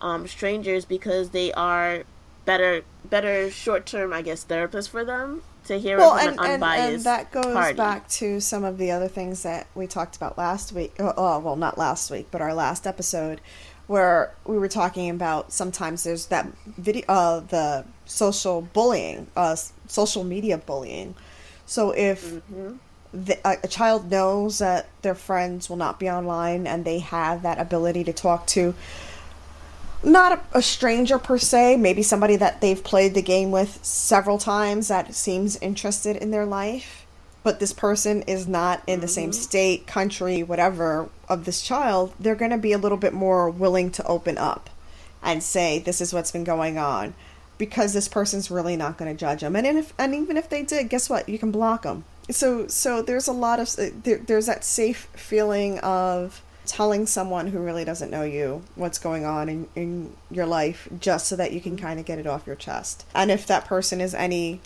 [0.00, 2.04] um, strangers because they are
[2.44, 6.38] better better short term I guess therapists for them to hear well, it from and,
[6.40, 7.76] an and, unbiased and that goes party.
[7.76, 10.94] back to some of the other things that we talked about last week.
[10.98, 13.40] Oh, oh, well, not last week, but our last episode,
[13.86, 19.56] where we were talking about sometimes there's that video, uh, the social bullying, uh,
[19.86, 21.14] social media bullying.
[21.66, 22.76] So if Mm-hmm.
[23.12, 27.42] the, a, a child knows that their friends will not be online and they have
[27.42, 28.74] that ability to talk to
[30.02, 34.38] not a, a stranger per se, maybe somebody that they've played the game with several
[34.38, 37.06] times that seems interested in their life,
[37.42, 39.40] but this person is not in the same mm-hmm.
[39.40, 43.90] state, country, whatever of this child, they're going to be a little bit more willing
[43.90, 44.70] to open up
[45.22, 47.14] and say, This is what's been going on.
[47.56, 50.62] Because this person's really not going to judge them, and if and even if they
[50.62, 51.28] did, guess what?
[51.28, 52.04] You can block them.
[52.30, 57.48] So so there's a lot of uh, there, there's that safe feeling of telling someone
[57.48, 61.52] who really doesn't know you what's going on in, in your life just so that
[61.52, 64.60] you can kind of get it off your chest and if that person is any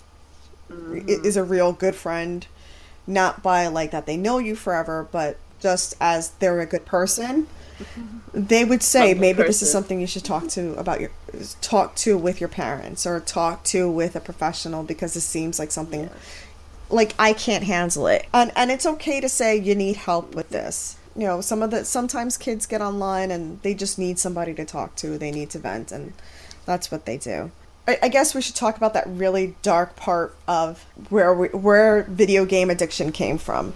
[0.69, 2.47] i- is a real good friend
[3.07, 7.47] not by like that they know you forever but just as they're a good person
[8.33, 11.11] they would say maybe this is something you should talk to about your
[11.61, 15.71] talk to with your parents or talk to with a professional because it seems like
[15.71, 16.09] something
[16.89, 18.27] like I can't handle it.
[18.33, 20.95] And and it's okay to say you need help with this.
[21.15, 24.65] You know, some of the sometimes kids get online and they just need somebody to
[24.65, 25.17] talk to.
[25.17, 26.13] They need to vent and
[26.65, 27.51] that's what they do.
[27.87, 32.03] I, I guess we should talk about that really dark part of where we, where
[32.03, 33.73] video game addiction came from.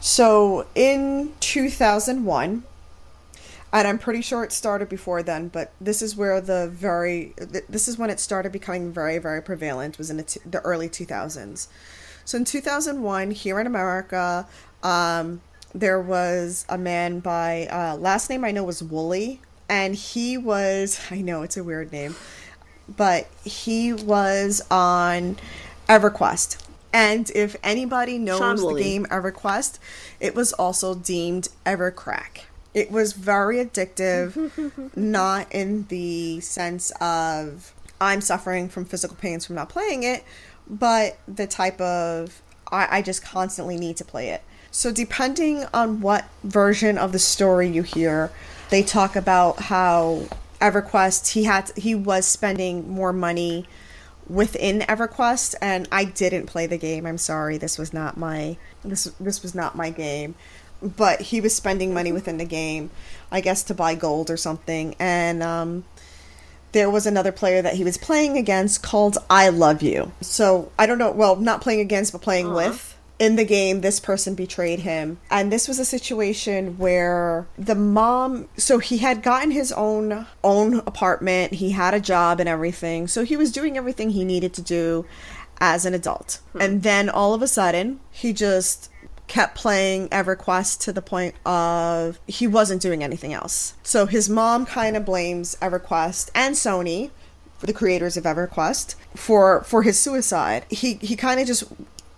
[0.00, 2.64] So in 2001,
[3.72, 7.34] and I'm pretty sure it started before then, but this is where the very
[7.68, 11.66] this is when it started becoming very very prevalent was in the, the early 2000s.
[12.24, 14.46] So in 2001, here in America,
[14.82, 15.40] um,
[15.74, 21.00] there was a man by uh, last name I know was Woolley, and he was
[21.10, 22.14] I know it's a weird name,
[22.88, 25.36] but he was on
[25.88, 26.62] EverQuest.
[26.92, 29.80] And if anybody knows the game EverQuest,
[30.20, 32.42] it was also deemed Evercrack.
[32.72, 39.56] It was very addictive, not in the sense of I'm suffering from physical pains from
[39.56, 40.24] not playing it,
[40.68, 44.42] but the type of I, I just constantly need to play it.
[44.74, 48.32] So, depending on what version of the story you hear,
[48.70, 50.24] they talk about how
[50.60, 53.66] EverQuest he had he was spending more money
[54.28, 57.06] within EverQuest, and I didn't play the game.
[57.06, 60.34] I'm sorry, this was not my this this was not my game.
[60.82, 62.90] But he was spending money within the game,
[63.30, 65.84] I guess to buy gold or something, and um,
[66.72, 70.10] there was another player that he was playing against called I Love You.
[70.20, 72.93] So I don't know, well, not playing against, but playing with.
[73.18, 75.18] In the game, this person betrayed him.
[75.30, 80.78] And this was a situation where the mom so he had gotten his own own
[80.78, 83.06] apartment, he had a job and everything.
[83.06, 85.06] So he was doing everything he needed to do
[85.58, 86.40] as an adult.
[86.52, 86.60] Hmm.
[86.60, 88.90] And then all of a sudden, he just
[89.26, 93.74] kept playing EverQuest to the point of he wasn't doing anything else.
[93.82, 97.10] So his mom kind of blames EverQuest and Sony,
[97.60, 100.66] the creators of EverQuest, for for his suicide.
[100.68, 101.64] He he kind of just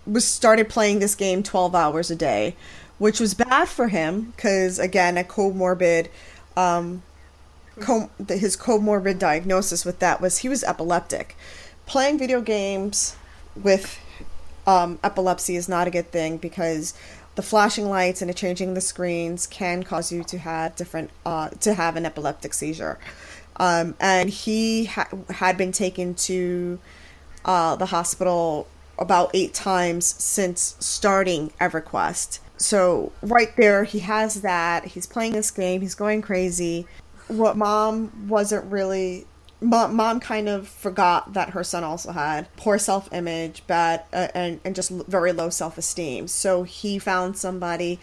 [0.07, 2.55] was started playing this game 12 hours a day,
[2.97, 6.07] which was bad for him cuz again, a comorbid
[6.55, 7.03] um
[7.79, 11.35] com- his comorbid diagnosis with that was he was epileptic.
[11.85, 13.15] Playing video games
[13.55, 13.99] with
[14.65, 16.93] um, epilepsy is not a good thing because
[17.35, 21.49] the flashing lights and the changing the screens can cause you to have different uh,
[21.49, 22.99] to have an epileptic seizure.
[23.57, 26.79] Um, and he ha- had been taken to
[27.45, 28.67] uh, the hospital
[28.99, 32.39] about eight times since starting EverQuest.
[32.57, 34.85] So right there, he has that.
[34.85, 35.81] He's playing this game.
[35.81, 36.87] He's going crazy.
[37.27, 39.25] What mom wasn't really.
[39.59, 44.59] Mom, mom kind of forgot that her son also had poor self-image, bad, uh, and
[44.63, 46.27] and just very low self-esteem.
[46.27, 47.99] So he found somebody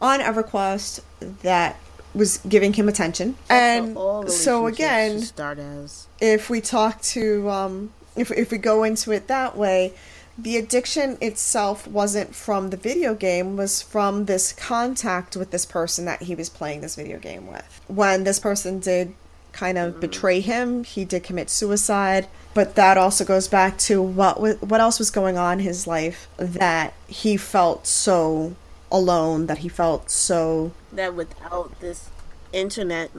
[0.00, 1.00] on EverQuest
[1.42, 1.76] that
[2.14, 3.36] was giving him attention.
[3.50, 3.96] And
[4.30, 9.26] so again, start as if we talk to um if if we go into it
[9.28, 9.92] that way,
[10.36, 16.04] the addiction itself wasn't from the video game was from this contact with this person
[16.06, 17.80] that he was playing this video game with.
[17.86, 19.14] When this person did
[19.52, 22.26] kind of betray him he did commit suicide.
[22.54, 26.28] But that also goes back to what what else was going on in his life
[26.36, 28.56] that he felt so
[28.90, 32.10] alone that he felt so that without this
[32.52, 33.10] internet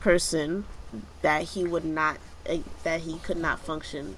[0.00, 0.64] person
[1.22, 4.16] that he would not uh, that he could not function.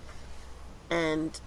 [0.90, 1.38] And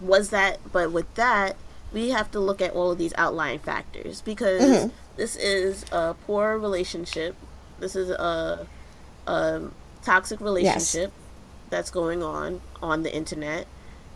[0.00, 1.56] was that but with that
[1.92, 4.88] we have to look at all of these outlying factors because mm-hmm.
[5.16, 7.34] this is a poor relationship
[7.78, 8.66] this is a,
[9.26, 9.62] a
[10.02, 11.70] toxic relationship yes.
[11.70, 13.66] that's going on on the internet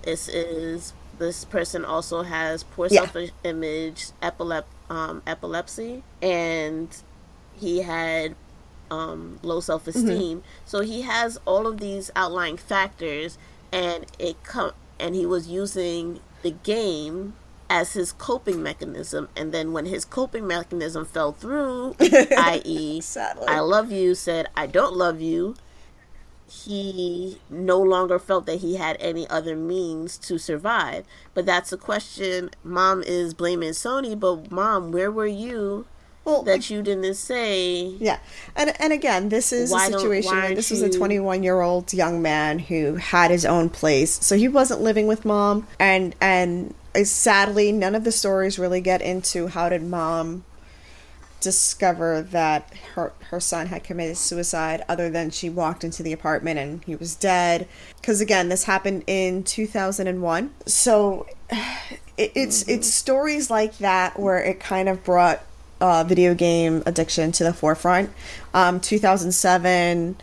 [0.03, 3.07] this is this person also has poor yeah.
[3.07, 7.03] self-image epilep- um, epilepsy and
[7.55, 8.35] he had
[8.91, 10.47] um, low self-esteem mm-hmm.
[10.65, 13.39] so he has all of these outlying factors
[13.73, 17.35] and it come and he was using the game
[17.69, 19.29] as his coping mechanism.
[19.37, 23.01] And then when his coping mechanism fell through i.e
[23.47, 25.55] i love you said i don't love you
[26.51, 31.07] he no longer felt that he had any other means to survive.
[31.33, 32.51] But that's a question.
[32.65, 35.87] Mom is blaming sony but mom where were you
[36.25, 37.83] well, that you didn't say.
[37.99, 38.19] Yeah,
[38.55, 40.33] and and again, this is a situation.
[40.33, 44.37] Where this was a 21 year old young man who had his own place, so
[44.37, 49.01] he wasn't living with mom, and and uh, sadly, none of the stories really get
[49.01, 50.45] into how did mom
[51.41, 56.59] discover that her her son had committed suicide other than she walked into the apartment
[56.59, 57.67] and he was dead
[57.97, 62.73] because again this happened in 2001 so it, it's mm-hmm.
[62.73, 65.43] it's stories like that where it kind of brought
[65.81, 68.11] uh, video game addiction to the forefront.
[68.55, 70.17] Um, 2007,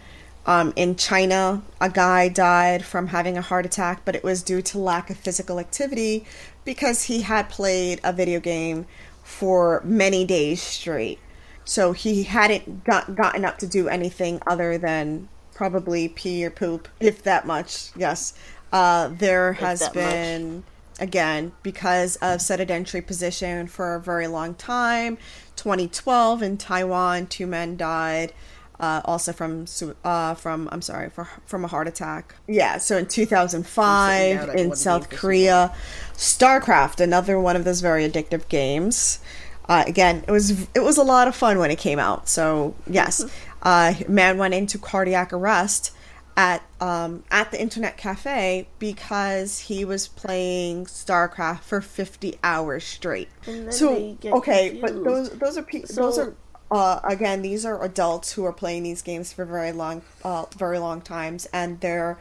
[0.46, 4.62] um, in China, a guy died from having a heart attack, but it was due
[4.62, 6.26] to lack of physical activity
[6.64, 8.86] because he had played a video game
[9.24, 11.20] for many days straight.
[11.66, 16.88] So he hadn't got, gotten up to do anything other than probably pee or poop,
[17.02, 17.90] if that much.
[17.98, 18.34] Yes.
[18.72, 20.56] Uh, there has been.
[20.56, 20.64] Much
[21.00, 25.18] again because of sedentary position for a very long time
[25.58, 28.34] 2012 in Taiwan, two men died.
[28.80, 29.66] Uh, also from
[30.04, 32.36] uh, from I'm sorry for, from a heart attack.
[32.48, 35.74] Yeah, so in 2005 in South Korea,
[36.14, 39.20] StarCraft, another one of those very addictive games.
[39.68, 42.30] Uh, again, it was it was a lot of fun when it came out.
[42.30, 43.26] So yes,
[43.64, 45.92] uh, man went into cardiac arrest
[46.38, 53.28] at um, at the internet cafe because he was playing StarCraft for 50 hours straight.
[53.72, 54.82] So okay, confused.
[54.82, 56.36] but those those are pe- so, those are
[56.70, 60.78] uh, again these are adults who are playing these games for very long uh, very
[60.78, 62.20] long times and they're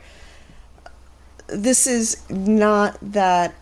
[1.49, 3.55] this is not that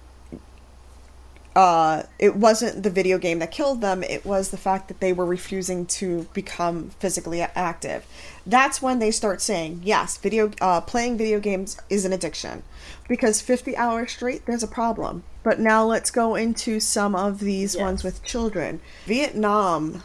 [1.56, 5.12] uh, it wasn't the video game that killed them, it was the fact that they
[5.12, 8.04] were refusing to become physically active.
[8.46, 12.62] That's when they start saying, yes, video uh, playing video games is an addiction.
[13.08, 15.24] Because 50 hours straight, there's a problem.
[15.42, 17.82] But now let's go into some of these yes.
[17.82, 18.80] ones with children.
[19.06, 20.02] Vietnam,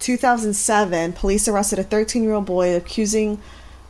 [0.00, 3.40] 2007, police arrested a 13 year old boy accusing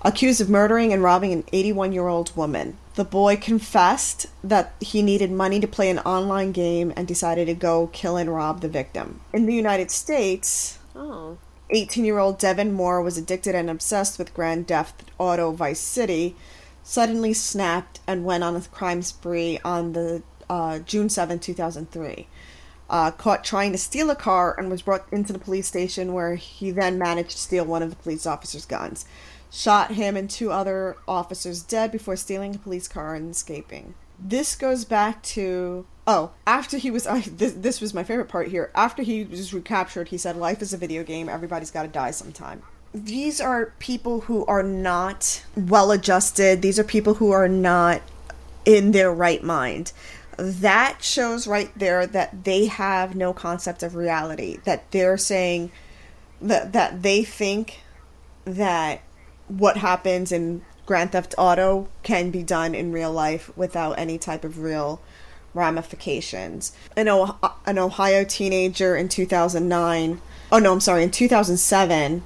[0.02, 2.76] accused of murdering and robbing an 81 year old woman.
[2.94, 7.54] The boy confessed that he needed money to play an online game and decided to
[7.54, 9.20] go kill and rob the victim.
[9.32, 11.38] In the United States, oh.
[11.70, 16.36] 18 year old Devin Moore was addicted and obsessed with Grand Theft Auto Vice City,
[16.82, 22.28] suddenly snapped and went on a crime spree on the uh, June 7, 2003.
[22.88, 26.36] Uh, caught trying to steal a car and was brought into the police station where
[26.36, 29.04] he then managed to steal one of the police officer's guns
[29.50, 33.94] shot him and two other officers dead before stealing a police car and escaping.
[34.18, 38.48] This goes back to oh, after he was uh, this, this was my favorite part
[38.48, 38.70] here.
[38.74, 41.28] After he was recaptured, he said, "Life is a video game.
[41.28, 42.62] Everybody's got to die sometime."
[42.94, 46.62] These are people who are not well adjusted.
[46.62, 48.00] These are people who are not
[48.64, 49.92] in their right mind.
[50.38, 54.58] That shows right there that they have no concept of reality.
[54.64, 55.72] That they're saying
[56.40, 57.80] that that they think
[58.44, 59.02] that
[59.48, 64.44] what happens in Grand Theft Auto can be done in real life without any type
[64.44, 65.00] of real
[65.52, 66.72] ramifications.
[66.96, 70.20] An, o- an Ohio teenager in 2009,
[70.52, 72.22] oh no, I'm sorry, in 2007,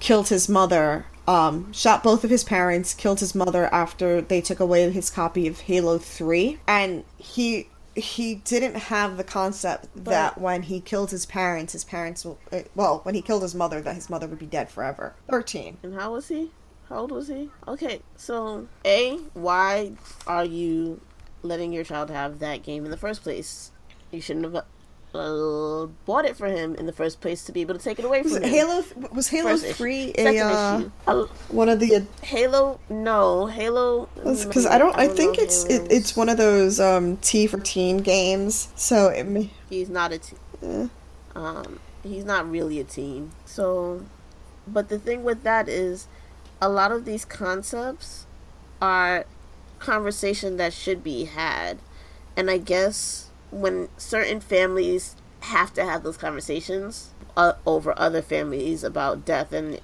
[0.00, 4.60] killed his mother, um, shot both of his parents, killed his mother after they took
[4.60, 6.58] away his copy of Halo 3.
[6.66, 12.24] And he he didn't have the concept that when he killed his parents, his parents,
[12.24, 15.14] will, uh, well, when he killed his mother, that his mother would be dead forever.
[15.28, 15.78] 13.
[15.82, 16.52] And how was he?
[16.88, 17.50] How old was he?
[17.66, 19.92] Okay, so A, why
[20.26, 21.00] are you
[21.42, 23.70] letting your child have that game in the first place?
[24.10, 24.64] You shouldn't have
[25.14, 28.04] uh, bought it for him in the first place to be able to take it
[28.04, 28.48] away from Was him.
[28.48, 30.12] Halo was Halo First issue.
[30.18, 30.82] A uh.
[31.06, 34.08] Uh, one of the Halo, no, Halo.
[34.14, 37.58] because I don't I, don't think it's it, it's one of those um T for
[37.58, 38.68] teen games.
[38.76, 40.38] So it may, He's not a teen.
[40.62, 40.88] eh.
[41.34, 43.32] Um, he's not really a teen.
[43.44, 44.04] So,
[44.66, 46.08] but the thing with that is,
[46.60, 48.26] a lot of these concepts
[48.80, 49.24] are
[49.78, 51.78] conversation that should be had,
[52.36, 58.82] and I guess when certain families have to have those conversations uh, over other families
[58.84, 59.80] about death and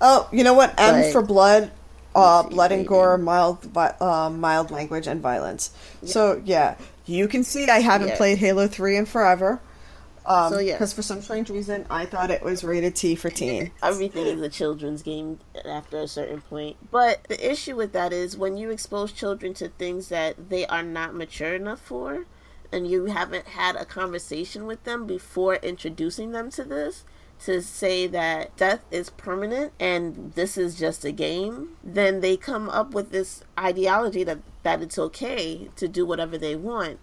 [0.00, 0.74] Oh, you know what?
[0.78, 1.70] M But- for blood,
[2.14, 5.70] uh, blood and gore, mild, vi- uh, mild language and violence.
[6.04, 6.74] So yeah,
[7.06, 8.16] you can see I haven't Yeah.
[8.16, 9.60] played Halo Three in forever.
[10.26, 10.74] Um, So, yeah.
[10.74, 13.72] because for some strange reason I thought it was rated T for teen.
[13.82, 16.76] everything is a children's game after a certain point.
[16.90, 20.82] But the issue with that is when you expose children to things that they are
[20.82, 22.26] not mature enough for,
[22.72, 27.04] and you haven't had a conversation with them before introducing them to this,
[27.44, 32.68] to say that death is permanent and this is just a game, then they come
[32.68, 36.98] up with this ideology that, that it's okay to do whatever they want.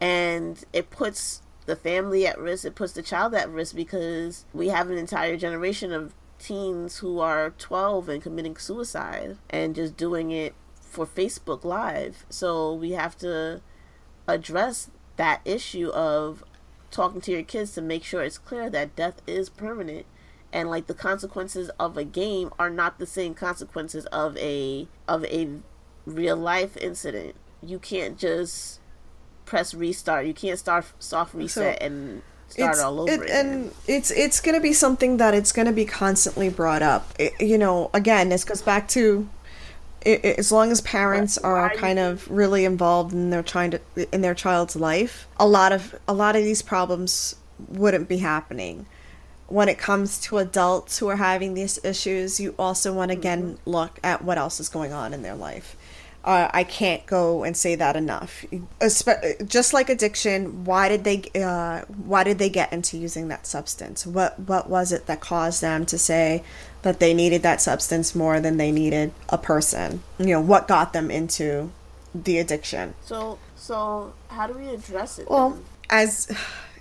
[0.00, 4.68] And it puts the family at risk, it puts the child at risk because we
[4.68, 10.30] have an entire generation of teens who are 12 and committing suicide and just doing
[10.30, 12.24] it for Facebook Live.
[12.30, 13.60] So we have to
[14.26, 16.42] address that issue of
[16.90, 20.06] talking to your kids to make sure it's clear that death is permanent
[20.50, 25.22] and like the consequences of a game are not the same consequences of a of
[25.26, 25.48] a
[26.06, 27.34] real life incident.
[27.62, 28.80] You can't just
[29.48, 30.26] press restart.
[30.26, 33.46] You can't start soft reset and start It's- all over it- again.
[33.46, 37.12] and it's it's going to be something that it's going to be constantly brought up.
[37.18, 39.28] It- you know, again, this goes back to
[40.06, 43.80] i i as long as parents are kind of really involved in their trying to
[44.12, 47.34] in their child's life, a lot of a lot of these problems
[47.68, 48.86] wouldn't be happening.
[49.48, 53.42] When it comes to adults who are having these issues, you also want to again
[53.42, 53.70] mm-hmm.
[53.70, 55.74] look at what else is going on in their life.
[56.24, 58.44] Uh, I can't go and say that enough.
[58.80, 64.06] Just like addiction, why did they uh, why did they get into using that substance?
[64.06, 66.42] What what was it that caused them to say
[66.82, 70.02] that they needed that substance more than they needed a person?
[70.18, 71.70] You know, what got them into
[72.14, 72.94] the addiction?
[73.04, 75.30] so so how do we address it?
[75.30, 75.64] Well, then?
[75.90, 76.30] as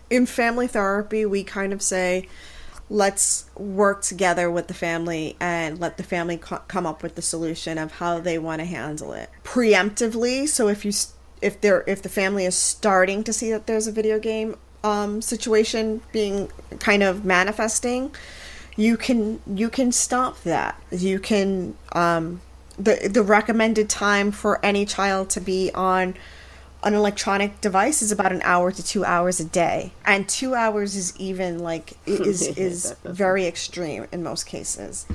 [0.09, 2.27] in family therapy, we kind of say,
[2.89, 7.21] let's work together with the family and let the family co- come up with the
[7.21, 10.47] solution of how they want to handle it preemptively.
[10.47, 10.91] So if you
[11.41, 15.21] if they're if the family is starting to see that there's a video game um,
[15.21, 18.15] situation being kind of manifesting,
[18.75, 20.81] you can you can stop that.
[20.91, 22.41] You can um,
[22.77, 26.15] the the recommended time for any child to be on
[26.83, 29.91] an electronic device is about an hour to two hours a day.
[30.05, 35.05] And two hours is even like is is very extreme in most cases.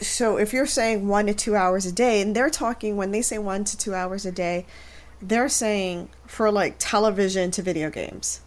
[0.00, 3.22] So if you're saying one to two hours a day and they're talking when they
[3.22, 4.66] say one to two hours a day
[5.22, 8.40] they're saying for like television to video games.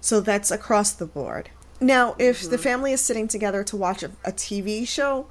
[0.00, 1.50] So that's across the board.
[1.80, 2.62] Now if the mm-hmm.
[2.62, 5.26] family is sitting together to watch a, a tv show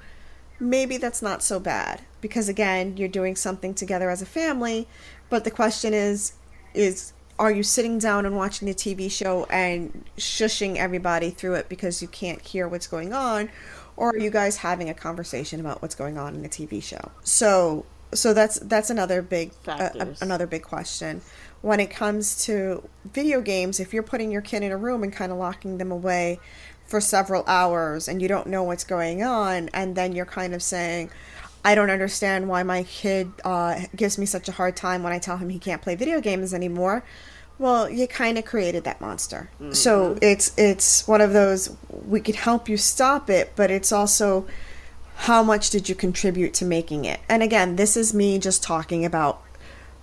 [0.60, 2.02] maybe that's not so bad.
[2.22, 4.88] Because again you're doing something together as a family
[5.30, 6.34] but the question is
[6.74, 11.68] is are you sitting down and watching the TV show and shushing everybody through it
[11.68, 13.50] because you can't hear what's going on?
[13.98, 17.12] Or are you guys having a conversation about what's going on in the TV show?
[17.24, 21.22] So so that's that's another big uh, uh, another big question.
[21.62, 25.12] When it comes to video games if you're putting your kid in a room and
[25.12, 26.40] kind of locking them away
[26.86, 30.62] for several hours and you don't know what's going on and then you're kind of
[30.62, 31.10] saying
[31.64, 35.20] i don't understand why my kid uh, gives me such a hard time when i
[35.20, 37.04] tell him he can't play video games anymore.
[37.60, 39.50] Well you kind of created that monster.
[39.72, 44.46] So it's it's one of those we could help you stop it but it's also
[45.16, 47.20] how much did you contribute to making it?
[47.30, 49.44] And again this is me just talking about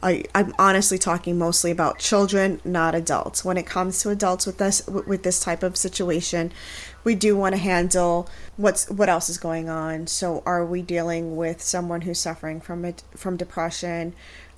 [0.03, 3.45] I, I'm honestly talking mostly about children, not adults.
[3.45, 6.53] When it comes to adults with this with this type of situation,
[7.05, 10.07] we do want to handle what's what else is going on.
[10.07, 14.15] So, are we dealing with someone who's suffering from it from depression,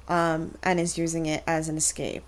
[0.08, 2.24] um, and is using it as an escape?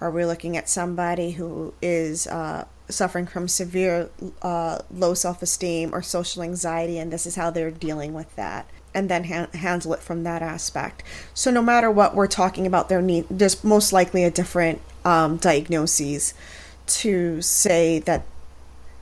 [0.00, 4.10] Are we looking at somebody who is uh, suffering from severe
[4.42, 8.68] uh, low self esteem or social anxiety, and this is how they're dealing with that?
[8.94, 11.02] And then ha- handle it from that aspect.
[11.34, 15.38] So, no matter what we're talking about, there need there's most likely a different um,
[16.86, 18.24] to say that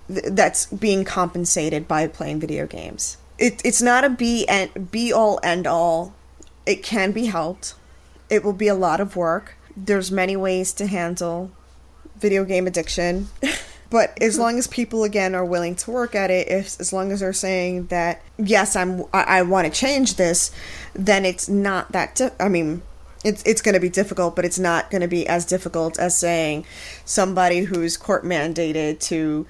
[0.08, 3.16] th- that's being compensated by playing video games.
[3.38, 6.14] It, it's not a be and be all end all.
[6.64, 7.74] It can be helped.
[8.30, 9.56] It will be a lot of work.
[9.76, 11.50] There's many ways to handle
[12.16, 13.28] video game addiction.
[13.90, 17.12] but as long as people again are willing to work at it if as long
[17.12, 20.50] as they're saying that yes i'm i, I want to change this
[20.94, 22.82] then it's not that di- i mean
[23.24, 26.16] it's it's going to be difficult but it's not going to be as difficult as
[26.16, 26.64] saying
[27.04, 29.46] somebody who's court mandated to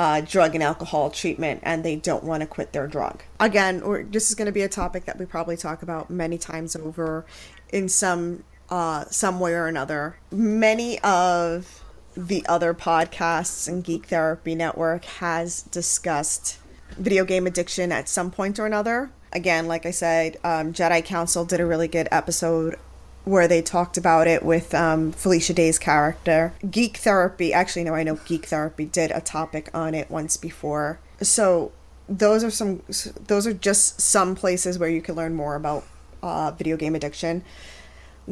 [0.00, 4.30] uh, drug and alcohol treatment and they don't want to quit their drug again this
[4.30, 7.26] is going to be a topic that we probably talk about many times over
[7.68, 11.84] in some uh, some way or another many of
[12.16, 16.58] the other podcasts and Geek Therapy Network has discussed
[16.96, 19.10] video game addiction at some point or another.
[19.32, 22.76] Again, like I said, um, Jedi Council did a really good episode
[23.24, 26.52] where they talked about it with um, Felicia Day's character.
[26.70, 30.98] Geek Therapy, actually, no, I know Geek Therapy did a topic on it once before.
[31.20, 31.72] So
[32.08, 32.82] those are some,
[33.26, 35.84] those are just some places where you can learn more about
[36.22, 37.44] uh, video game addiction.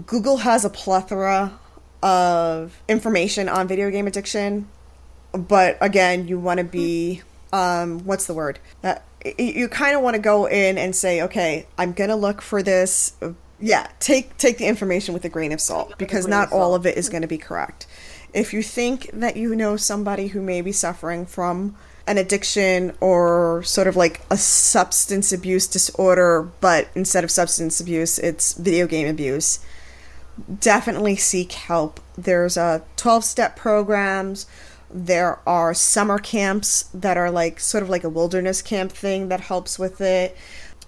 [0.07, 1.59] Google has a plethora
[2.03, 4.69] of information on video game addiction,
[5.33, 8.59] but again, you want to be um, what's the word?
[8.85, 8.97] Uh,
[9.39, 13.15] you kind of want to go in and say, okay, I'm gonna look for this.
[13.61, 16.97] Yeah, take take the information with a grain of salt because not all of it
[16.97, 17.87] is going to be correct.
[18.33, 21.77] If you think that you know somebody who may be suffering from
[22.07, 28.19] an addiction or sort of like a substance abuse disorder, but instead of substance abuse,
[28.19, 29.61] it's video game abuse
[30.61, 32.01] definitely seek help.
[32.17, 34.47] There's a 12 step programs.
[34.91, 39.41] There are summer camps that are like sort of like a wilderness camp thing that
[39.43, 40.37] helps with it.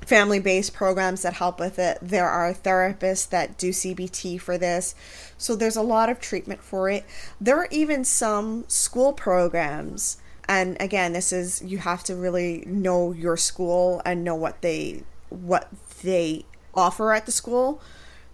[0.01, 1.99] Family based programs that help with it.
[2.01, 4.95] There are therapists that do CBT for this.
[5.39, 7.05] So there's a lot of treatment for it.
[7.41, 10.19] There are even some school programs.
[10.49, 15.05] And again, this is you have to really know your school and know what they
[15.29, 15.69] what
[16.03, 16.45] they
[16.75, 17.81] offer at the school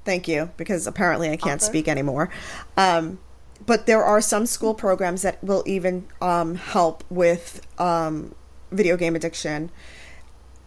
[0.07, 2.31] Thank you, because apparently I can't speak anymore.
[2.77, 3.19] Um,
[3.67, 8.33] but there are some school programs that will even um, help with um,
[8.71, 9.69] video game addiction,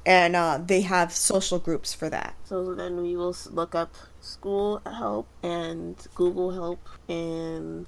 [0.05, 2.35] and uh, they have social groups for that.
[2.43, 7.87] So then we will look up school help and Google help, and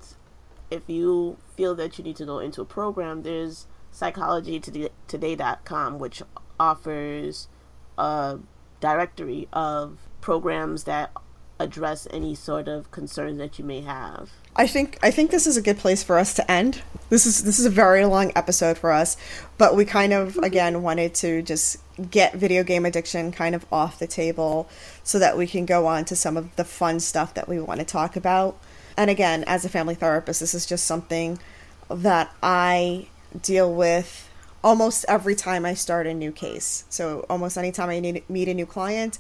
[0.70, 6.22] if you feel that you need to go into a program, there's psychologytoday.com, which
[6.60, 7.48] offers
[7.98, 8.40] a
[8.80, 11.12] directory of programs that
[11.60, 14.32] address any sort of concerns that you may have.
[14.56, 16.82] I think I think this is a good place for us to end.
[17.10, 19.16] This is this is a very long episode for us,
[19.58, 20.44] but we kind of mm-hmm.
[20.44, 21.78] again wanted to just
[22.10, 24.70] get video game addiction kind of off the table
[25.04, 27.80] so that we can go on to some of the fun stuff that we want
[27.80, 28.58] to talk about.
[28.98, 31.40] And again, as a family therapist, this is just something
[31.90, 33.08] that I
[33.42, 34.30] deal with
[34.64, 36.86] almost every time I start a new case.
[36.90, 39.18] So almost anytime I need, meet a new client,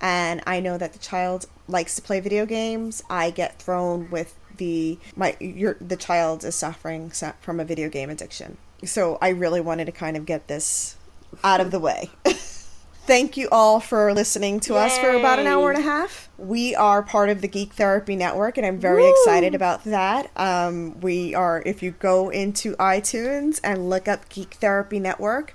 [0.00, 4.36] and I know that the child likes to play video games, I get thrown with
[4.56, 7.10] the my your the child is suffering
[7.40, 8.56] from a video game addiction.
[8.84, 10.96] So I really wanted to kind of get this
[11.42, 12.10] out of the way.
[13.06, 14.80] Thank you all for listening to Yay.
[14.80, 16.30] us for about an hour and a half.
[16.38, 19.10] We are part of the Geek Therapy Network, and I'm very Woo.
[19.10, 20.30] excited about that.
[20.36, 25.54] Um, we are, if you go into iTunes and look up Geek Therapy Network,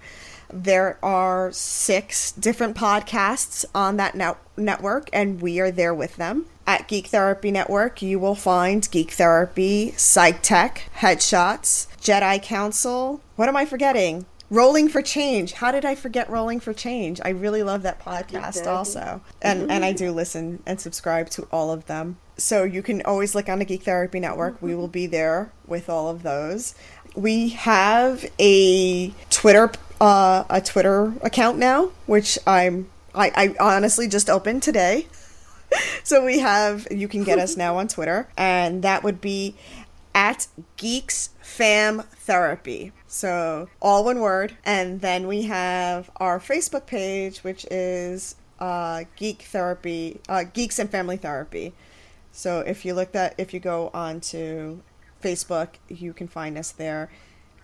[0.51, 6.45] there are six different podcasts on that net- network, and we are there with them.
[6.65, 13.21] At Geek Therapy Network, you will find Geek Therapy, Psych Tech, Headshots, Jedi Council.
[13.35, 14.25] What am I forgetting?
[14.51, 15.53] Rolling for Change.
[15.53, 17.21] How did I forget Rolling for Change?
[17.23, 19.21] I really love that podcast also.
[19.41, 22.17] And and I do listen and subscribe to all of them.
[22.37, 24.61] So you can always look on the Geek Therapy Network.
[24.61, 24.79] We mm-hmm.
[24.79, 26.73] will be there with all of those.
[27.15, 34.29] We have a Twitter uh, a Twitter account now, which I'm I, I honestly just
[34.29, 35.07] opened today.
[36.03, 39.55] so we have you can get us now on Twitter, and that would be
[40.13, 40.47] at
[40.77, 42.91] Geeks Fam Therapy.
[43.07, 49.43] So all one word, and then we have our Facebook page, which is uh, Geek
[49.43, 51.73] Therapy, uh, Geeks and Family Therapy.
[52.31, 54.81] So if you look that, if you go onto
[55.21, 57.09] Facebook, you can find us there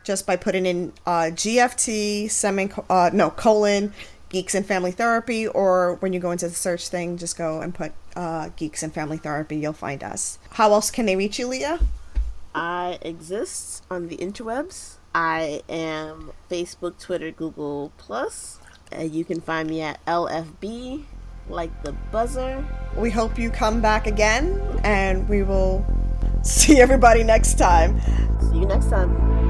[0.06, 3.91] just by putting in uh, GFT semi uh, no colon
[4.30, 7.73] Geeks and Family Therapy, or when you go into the search thing, just go and
[7.73, 9.57] put uh, Geeks and Family Therapy.
[9.57, 10.40] You'll find us.
[10.52, 11.77] How else can they reach you, Lea?
[12.53, 14.95] I exist on the interwebs.
[15.14, 18.60] I am Facebook, Twitter, Google Plus.
[18.95, 21.03] Uh, you can find me at LFB,
[21.49, 22.65] like the buzzer.
[22.98, 25.86] We hope you come back again, and we will
[26.44, 28.02] see everybody next time.
[28.41, 29.45] See you next time.